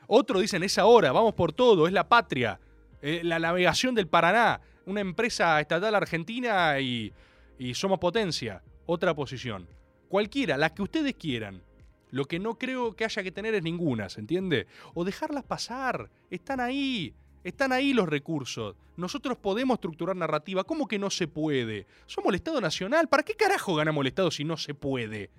[0.07, 2.59] Otro dicen, es ahora, vamos por todo, es la patria,
[3.01, 7.11] eh, la navegación del Paraná, una empresa estatal argentina y,
[7.59, 8.63] y somos potencia.
[8.87, 9.67] Otra posición.
[10.07, 11.61] Cualquiera, la que ustedes quieran.
[12.09, 14.65] Lo que no creo que haya que tener es ninguna, ¿se entiende?
[14.95, 16.09] O dejarlas pasar.
[16.31, 17.13] Están ahí.
[17.43, 18.75] Están ahí los recursos.
[18.97, 20.63] Nosotros podemos estructurar narrativa.
[20.63, 21.85] ¿Cómo que no se puede?
[22.07, 23.07] Somos el Estado Nacional.
[23.07, 25.29] ¿Para qué carajo ganamos el Estado si no se puede?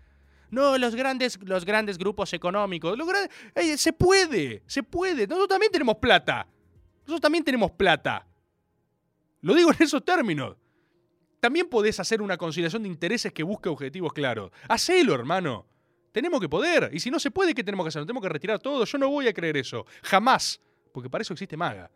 [0.50, 2.96] No, los grandes, los grandes grupos económicos.
[2.96, 5.26] los gran- eh, se puede, se puede.
[5.26, 6.46] Nosotros también tenemos plata.
[7.00, 8.26] Nosotros también tenemos plata.
[9.42, 10.56] Lo digo en esos términos.
[11.40, 14.52] También podés hacer una conciliación de intereses que busque objetivos claros.
[14.68, 15.66] Hacelo, hermano.
[16.12, 16.90] Tenemos que poder.
[16.92, 18.02] Y si no se puede, ¿qué tenemos que hacer?
[18.02, 18.84] ¿No tenemos que retirar todo?
[18.84, 19.86] Yo no voy a creer eso.
[20.02, 20.60] Jamás.
[20.92, 21.90] Porque para eso existe Maga.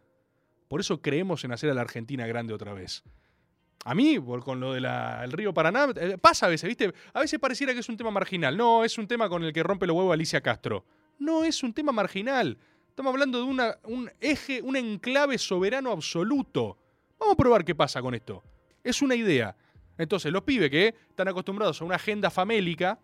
[0.69, 3.05] Por eso creemos en hacer a la Argentina grande otra vez.
[3.85, 6.95] A mí, con lo del río Paraná, eh, pasa a veces, ¿viste?
[7.13, 8.57] A veces pareciera que es un tema marginal.
[8.57, 10.87] No, es un tema con el que rompe los huevos Alicia Castro.
[11.19, 12.57] No es un tema marginal.
[12.89, 16.79] Estamos hablando de un eje, un enclave soberano absoluto.
[17.19, 18.43] Vamos a probar qué pasa con esto.
[18.85, 19.57] Es una idea.
[19.99, 22.99] Entonces, los pibes que están acostumbrados a una agenda famélica,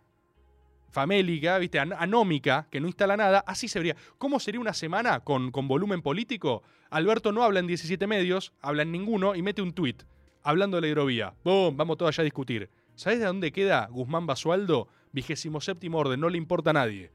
[0.90, 1.78] famélica, ¿viste?
[1.78, 3.96] An- anómica, que no instala nada, así se vería.
[4.18, 6.62] ¿Cómo sería una semana con, con volumen político?
[6.90, 10.02] Alberto no habla en 17 medios, habla en ninguno y mete un tuit
[10.42, 11.34] hablando de la hidrovía.
[11.44, 11.76] ¡Bum!
[11.76, 12.68] Vamos todos allá a discutir.
[12.96, 14.88] ¿Sabés de dónde queda Guzmán Basualdo?
[15.12, 17.10] Vigésimo séptimo orden, no le importa a nadie.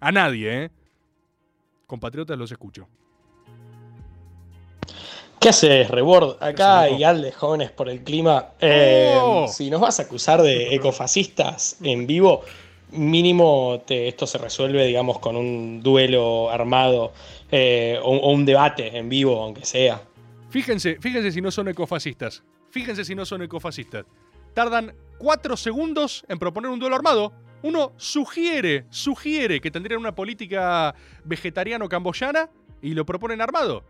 [0.00, 0.70] A nadie, ¿eh?
[1.86, 2.88] Compatriotas, los escucho.
[5.44, 6.42] ¿Qué haces, Rebord?
[6.42, 8.52] Acá hay Alde Jóvenes por el Clima.
[8.62, 9.46] Eh, ¡Oh!
[9.46, 12.40] Si nos vas a acusar de ecofascistas en vivo,
[12.92, 17.12] mínimo te- esto se resuelve, digamos, con un duelo armado
[17.52, 20.00] eh, o, o un debate en vivo, aunque sea.
[20.48, 22.42] Fíjense, fíjense si no son ecofascistas.
[22.70, 24.06] Fíjense si no son ecofascistas.
[24.54, 27.34] Tardan cuatro segundos en proponer un duelo armado.
[27.62, 32.48] Uno sugiere, sugiere que tendrían una política vegetariano-camboyana
[32.80, 33.84] y lo proponen armado.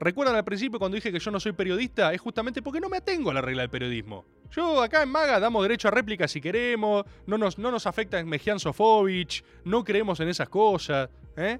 [0.00, 2.12] ¿Recuerdan al principio cuando dije que yo no soy periodista?
[2.12, 4.24] Es justamente porque no me atengo a la regla del periodismo.
[4.50, 8.22] Yo acá en Maga damos derecho a réplica si queremos, no nos, no nos afecta
[8.24, 11.58] Mejian Sofovich, no creemos en esas cosas, ¿eh?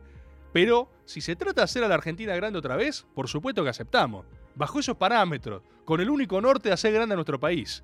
[0.53, 3.71] Pero si se trata de hacer a la Argentina grande otra vez, por supuesto que
[3.71, 4.27] aceptamos.
[4.55, 7.83] Bajo esos parámetros, con el único norte de hacer grande a nuestro país.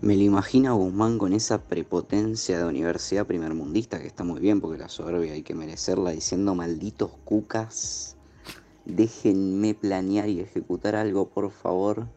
[0.00, 4.60] Me lo imagino a Guzmán con esa prepotencia de universidad primermundista, que está muy bien
[4.60, 8.16] porque la soberbia hay que merecerla, diciendo malditos cucas,
[8.88, 12.08] déjenme planear y ejecutar algo, por favor.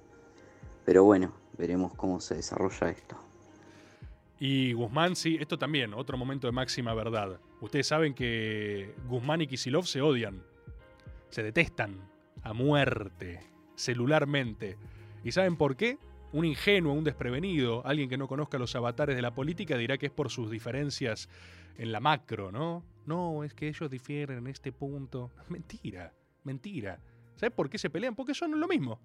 [0.86, 3.17] Pero bueno, veremos cómo se desarrolla esto.
[4.39, 7.39] Y Guzmán, sí, esto también, otro momento de máxima verdad.
[7.59, 10.41] Ustedes saben que Guzmán y Kisilov se odian,
[11.30, 12.09] se detestan
[12.41, 13.41] a muerte,
[13.76, 14.78] celularmente.
[15.24, 15.99] ¿Y saben por qué?
[16.34, 20.07] Un ingenuo, un desprevenido, alguien que no conozca los avatares de la política dirá que
[20.07, 21.30] es por sus diferencias
[21.78, 22.84] en la macro, ¿no?
[23.05, 25.30] No, es que ellos difieren en este punto.
[25.49, 26.13] Mentira,
[26.44, 27.00] mentira.
[27.36, 28.16] ¿Sabes por qué se pelean?
[28.16, 29.00] Porque son lo mismo.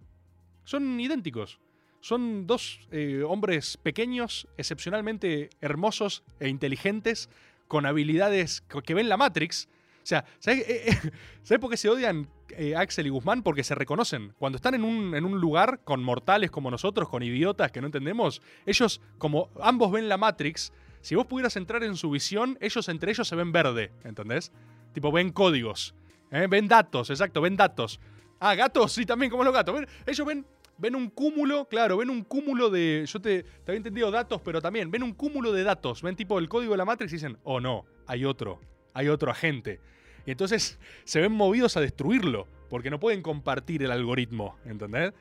[0.64, 1.60] Son idénticos.
[2.00, 7.30] Son dos eh, hombres pequeños, excepcionalmente hermosos e inteligentes,
[7.66, 9.68] con habilidades que ven la Matrix.
[10.02, 11.10] O sea, ¿sabes, eh, eh,
[11.42, 12.28] ¿sabes por qué se odian?
[12.76, 14.32] Axel y Guzmán porque se reconocen.
[14.38, 17.86] Cuando están en un, en un lugar con mortales como nosotros, con idiotas que no
[17.86, 22.88] entendemos, ellos, como ambos ven la Matrix, si vos pudieras entrar en su visión, ellos
[22.88, 24.52] entre ellos se ven verde, ¿entendés?
[24.92, 25.94] Tipo, ven códigos,
[26.30, 26.46] ¿eh?
[26.48, 28.00] ven datos, exacto, ven datos.
[28.38, 29.74] Ah, gatos, sí, también, como los gatos.
[29.74, 30.44] Ven- ellos ven,
[30.78, 33.04] ven un cúmulo, claro, ven un cúmulo de.
[33.06, 36.02] Yo te, te había entendido datos, pero también ven un cúmulo de datos.
[36.02, 38.60] Ven tipo el código de la Matrix y dicen, oh no, hay otro,
[38.92, 39.80] hay otro agente.
[40.26, 45.12] Y entonces se ven movidos a destruirlo, porque no pueden compartir el algoritmo, ¿entendés?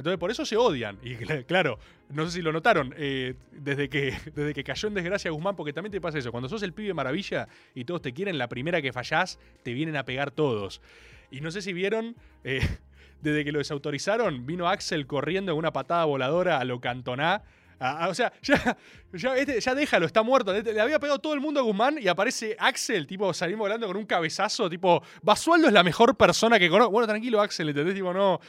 [0.00, 0.98] Entonces por eso se odian.
[1.02, 1.78] Y cl- claro,
[2.08, 5.74] no sé si lo notaron, eh, desde, que, desde que cayó en desgracia Guzmán, porque
[5.74, 8.80] también te pasa eso, cuando sos el pibe maravilla y todos te quieren, la primera
[8.80, 10.80] que fallás, te vienen a pegar todos.
[11.30, 12.66] Y no sé si vieron, eh,
[13.20, 17.42] desde que lo desautorizaron, vino Axel corriendo en una patada voladora a lo cantoná.
[18.08, 18.78] o sea, ya,
[19.12, 20.54] ya, este- ya déjalo, está muerto.
[20.54, 23.86] Este- Le había pegado todo el mundo a Guzmán y aparece Axel, tipo, salimos volando
[23.86, 26.90] con un cabezazo, tipo, Basualdo es la mejor persona que conozco.
[26.90, 27.94] Bueno, tranquilo, Axel, ¿entendés?
[27.94, 28.40] Tipo, no.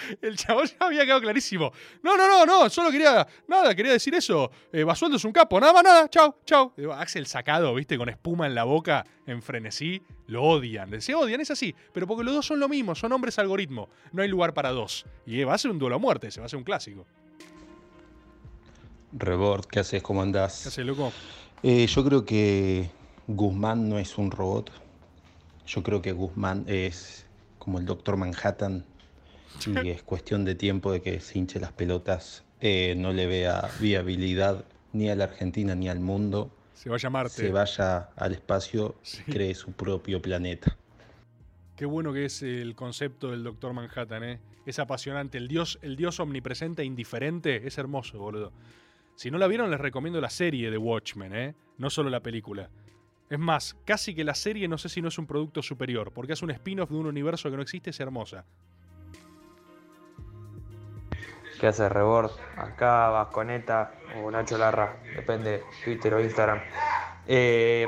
[0.22, 1.72] El chabón ya había quedado clarísimo.
[2.02, 4.50] No, no, no, no, solo quería, nada, quería decir eso.
[4.72, 6.72] Eh, Basualdo es un capo, nada más, nada, chau.
[6.76, 11.00] Digo, Axel sacado, viste, con espuma en la boca, en frenesí, lo odian.
[11.00, 11.74] Se odian, es así.
[11.92, 13.88] Pero porque los dos son lo mismo, son hombres algoritmo.
[14.12, 15.04] No hay lugar para dos.
[15.26, 17.06] Y eh, va a ser un duelo a muerte, se va a ser un clásico.
[19.12, 20.02] Rebord, ¿qué haces?
[20.02, 20.62] ¿Cómo andás?
[20.62, 21.12] ¿Qué haces, loco?
[21.62, 22.90] Eh, yo creo que
[23.26, 24.70] Guzmán no es un robot.
[25.66, 27.26] Yo creo que Guzmán es
[27.58, 28.84] como el Doctor Manhattan
[29.82, 33.68] y es cuestión de tiempo de que se hinche las pelotas, eh, no le vea
[33.80, 37.34] viabilidad ni a la Argentina ni al mundo, Se va a llamarte.
[37.34, 38.96] se vaya al espacio
[39.26, 40.76] y cree su propio planeta.
[41.76, 44.40] Qué bueno que es el concepto del Doctor Manhattan, ¿eh?
[44.66, 45.38] Es apasionante.
[45.38, 48.52] El dios, el dios omnipresente e indiferente es hermoso, boludo.
[49.14, 51.54] Si no la vieron, les recomiendo la serie de Watchmen, ¿eh?
[51.78, 52.68] No solo la película.
[53.30, 56.32] Es más, casi que la serie no sé si no es un producto superior, porque
[56.32, 58.44] es un spin-off de un universo que no existe, es hermosa.
[61.58, 62.30] ¿Qué hace Rebord?
[62.56, 63.92] Acá Vasconeta
[64.22, 66.60] o Nacho Larra, depende, Twitter o Instagram.
[67.26, 67.86] Eh,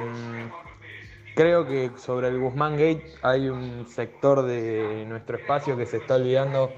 [1.36, 6.16] creo que sobre el Guzmán Gate hay un sector de nuestro espacio que se está
[6.16, 6.72] olvidando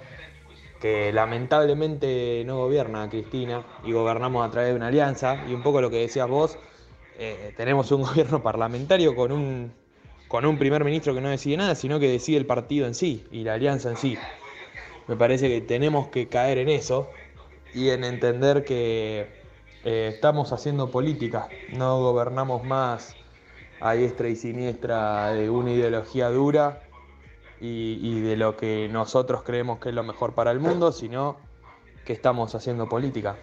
[0.80, 5.80] que lamentablemente no gobierna Cristina y gobernamos a través de una alianza y un poco
[5.80, 6.58] lo que decías vos,
[7.18, 9.72] eh, tenemos un gobierno parlamentario con un,
[10.28, 13.24] con un primer ministro que no decide nada, sino que decide el partido en sí
[13.30, 14.18] y la alianza en sí.
[15.08, 17.08] Me parece que tenemos que caer en eso
[17.74, 19.28] y en entender que
[19.84, 23.16] eh, estamos haciendo política, no gobernamos más
[23.80, 26.82] a diestra y siniestra de una ideología dura
[27.60, 31.36] y, de lo que nosotros creemos que es lo mejor para el mundo, sino
[32.04, 33.36] que estamos haciendo política.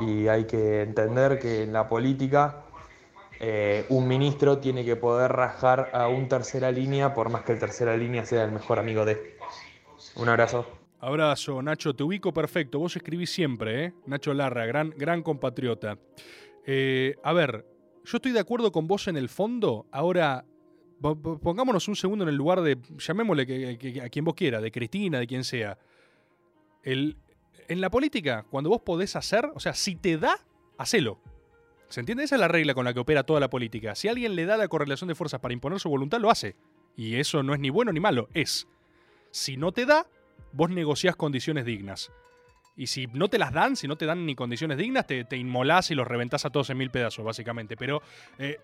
[0.00, 2.64] Y hay que entender que en la política
[3.38, 7.58] eh, un ministro tiene que poder rajar a un tercera línea, por más que el
[7.58, 9.36] tercera línea sea el mejor amigo de.
[10.16, 10.66] Un abrazo.
[11.06, 12.80] Abrazo, Nacho, te ubico perfecto.
[12.80, 13.94] Vos escribís siempre, ¿eh?
[14.06, 15.98] Nacho Larra, gran, gran compatriota.
[16.66, 17.64] Eh, a ver,
[18.04, 19.86] yo estoy de acuerdo con vos en el fondo.
[19.92, 20.44] Ahora,
[21.00, 24.72] po- po- pongámonos un segundo en el lugar de, llamémosle a quien vos quiera, de
[24.72, 25.78] Cristina, de quien sea.
[26.82, 27.16] El,
[27.68, 30.44] en la política, cuando vos podés hacer, o sea, si te da,
[30.76, 31.20] hacelo.
[31.88, 32.24] ¿Se entiende?
[32.24, 33.94] Esa es la regla con la que opera toda la política.
[33.94, 36.56] Si alguien le da la correlación de fuerzas para imponer su voluntad, lo hace.
[36.96, 38.66] Y eso no es ni bueno ni malo, es.
[39.30, 40.08] Si no te da,
[40.56, 42.10] vos negociás condiciones dignas.
[42.76, 45.36] Y si no te las dan, si no te dan ni condiciones dignas, te, te
[45.36, 47.76] inmolás y los reventás a todos en mil pedazos, básicamente.
[47.76, 48.02] Pero
[48.38, 48.58] eh,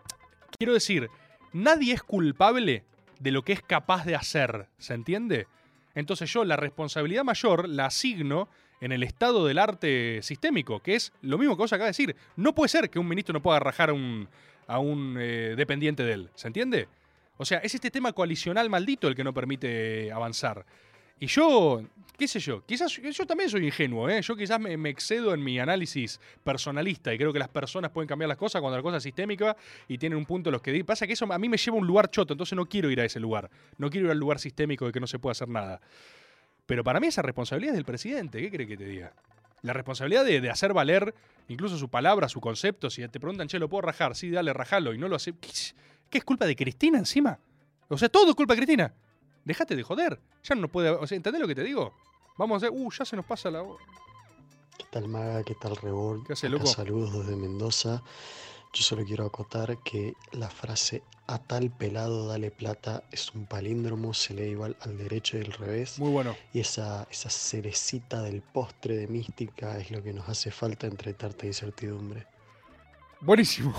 [0.59, 1.09] quiero decir,
[1.53, 2.85] nadie es culpable
[3.21, 5.47] de lo que es capaz de hacer, ¿se entiende?
[5.95, 8.49] Entonces yo la responsabilidad mayor la asigno
[8.81, 12.17] en el estado del arte sistémico, que es lo mismo que vos acabas de decir.
[12.37, 14.29] No puede ser que un ministro no pueda rajar a un,
[14.67, 16.89] a un eh, dependiente de él, ¿se entiende?
[17.37, 20.67] O sea, es este tema coalicional maldito el que no permite avanzar.
[21.23, 21.81] Y yo,
[22.19, 24.21] qué sé yo, quizás yo también soy ingenuo, ¿eh?
[24.23, 28.27] yo quizás me, excedo en mi análisis personalista y creo que las personas pueden cambiar
[28.27, 29.57] las cosas cuando la cosa es sistémica
[29.87, 31.87] y tienen un punto los que pasa que eso a mí me lleva a un
[31.87, 33.49] lugar choto, entonces no quiero ir a ese lugar,
[33.79, 35.81] no quiero ir al lugar sistémico de que no se puede hacer nada.
[36.67, 39.13] Pero para mí esa responsabilidad es del presidente, ¿qué cree que te diga?
[39.63, 41.15] La responsabilidad de, hacer valer
[41.47, 44.17] incluso su palabra, su concepto, si te preguntan, che, ¿lo puedo rajar?
[44.17, 45.35] Sí, dale, rajalo y no lo hace.
[45.41, 45.77] ¿Qué, es-
[46.11, 47.39] qué es culpa de Cristina encima?
[47.87, 48.93] O sea, todo es culpa de Cristina.
[49.45, 50.21] Déjate de joder.
[50.45, 50.91] Ya no puede.
[50.91, 51.93] O sea, ¿entendés lo que te digo?
[52.37, 52.79] Vamos a hacer.
[52.79, 53.65] Uh, ya se nos pasa la.
[54.79, 55.43] ¿Qué tal Maga?
[55.45, 56.27] ¿Qué tal Rebord?
[56.27, 56.67] ¿Qué hace, loco?
[56.67, 58.03] saludos desde Mendoza.
[58.75, 64.15] Yo solo quiero acotar que la frase a tal pelado dale plata es un palíndromo,
[64.15, 65.99] se lee igual al derecho y al revés.
[65.99, 66.35] Muy bueno.
[66.55, 71.13] Y esa, esa cerecita del postre de mística es lo que nos hace falta entre
[71.13, 72.27] tanta incertidumbre.
[73.21, 73.75] Buenísimo.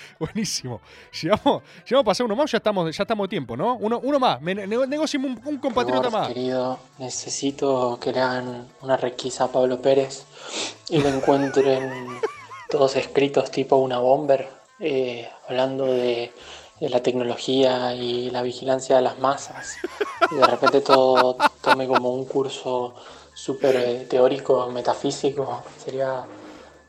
[0.18, 0.80] Buenísimo.
[1.22, 3.76] Llegamos, llegamos a pasar uno más, ya estamos, ya estamos de tiempo, ¿no?
[3.76, 4.40] Uno, uno más.
[4.40, 6.28] Me, ne- un, un compatriota más.
[6.28, 10.24] querido, necesito que le hagan una requisa a Pablo Pérez
[10.88, 12.06] y lo encuentren
[12.70, 14.48] todos escritos tipo una bomber,
[14.80, 16.32] eh, hablando de,
[16.80, 19.76] de la tecnología y la vigilancia de las masas.
[20.30, 22.94] Y de repente todo tome como un curso
[23.34, 25.62] súper eh, teórico, metafísico.
[25.82, 26.24] Sería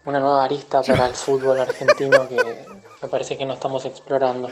[0.06, 2.66] una nueva arista para el fútbol argentino que
[3.02, 4.50] me parece que no estamos explorando.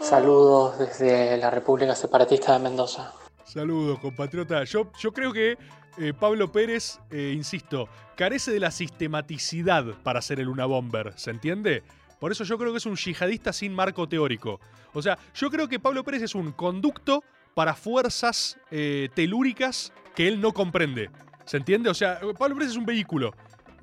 [0.00, 3.12] Saludos desde la República Separatista de Mendoza.
[3.44, 4.64] Saludos, compatriota.
[4.64, 5.56] Yo, yo creo que
[5.98, 11.30] eh, Pablo Pérez, eh, insisto, carece de la sistematicidad para ser el Una Bomber, ¿se
[11.30, 11.82] entiende?
[12.18, 14.60] Por eso yo creo que es un yihadista sin marco teórico.
[14.94, 17.22] O sea, yo creo que Pablo Pérez es un conducto
[17.54, 21.10] para fuerzas eh, telúricas que él no comprende.
[21.44, 21.90] ¿Se entiende?
[21.90, 23.34] O sea, Pablo Pérez es un vehículo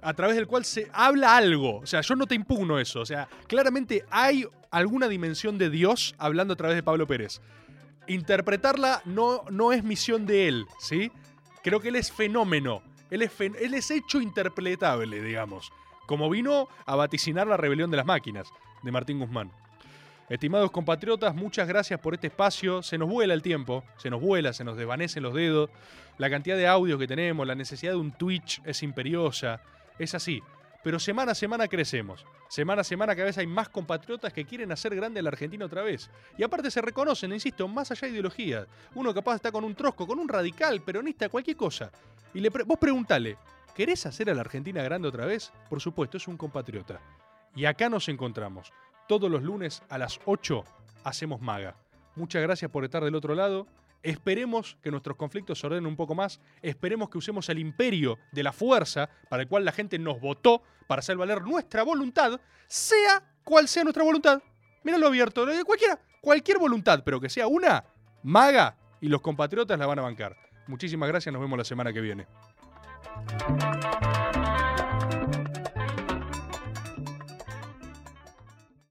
[0.02, 1.80] a través del cual se habla algo.
[1.80, 3.02] O sea, yo no te impugno eso.
[3.02, 7.42] O sea, claramente hay alguna dimensión de Dios hablando a través de Pablo Pérez.
[8.08, 11.12] Interpretarla no, no es misión de él, ¿sí?
[11.64, 12.82] Creo que él es fenómeno.
[13.10, 15.72] Él es, es hecho interpretable, digamos.
[16.06, 18.48] Como vino a vaticinar la rebelión de las máquinas,
[18.82, 19.52] de Martín Guzmán.
[20.30, 22.84] Estimados compatriotas, muchas gracias por este espacio.
[22.84, 25.72] Se nos vuela el tiempo, se nos vuela, se nos desvanecen los dedos.
[26.20, 29.60] La cantidad de audios que tenemos, la necesidad de un Twitch es imperiosa.
[30.00, 30.42] Es así.
[30.82, 32.26] Pero semana a semana crecemos.
[32.48, 35.66] Semana a semana cada vez hay más compatriotas que quieren hacer grande a la Argentina
[35.66, 36.10] otra vez.
[36.38, 38.66] Y aparte se reconocen, insisto, más allá de ideologías.
[38.96, 41.92] Uno capaz está con un trosco, con un radical, peronista, cualquier cosa.
[42.34, 43.38] Y le vos preguntale,
[43.76, 45.52] ¿querés hacer a la Argentina grande otra vez?
[45.70, 47.02] Por supuesto, es un compatriota.
[47.56, 48.72] Y acá nos encontramos.
[49.08, 50.64] Todos los lunes a las 8
[51.04, 51.76] hacemos maga.
[52.16, 53.68] Muchas gracias por estar del otro lado.
[54.02, 56.40] Esperemos que nuestros conflictos se ordenen un poco más.
[56.62, 60.64] Esperemos que usemos el imperio de la fuerza para el cual la gente nos votó
[60.88, 64.42] para hacer valer nuestra voluntad, sea cual sea nuestra voluntad.
[64.84, 67.84] Míralo abierto, cualquiera, cualquier voluntad, pero que sea una
[68.24, 70.36] maga y los compatriotas la van a bancar.
[70.68, 72.28] Muchísimas gracias, nos vemos la semana que viene.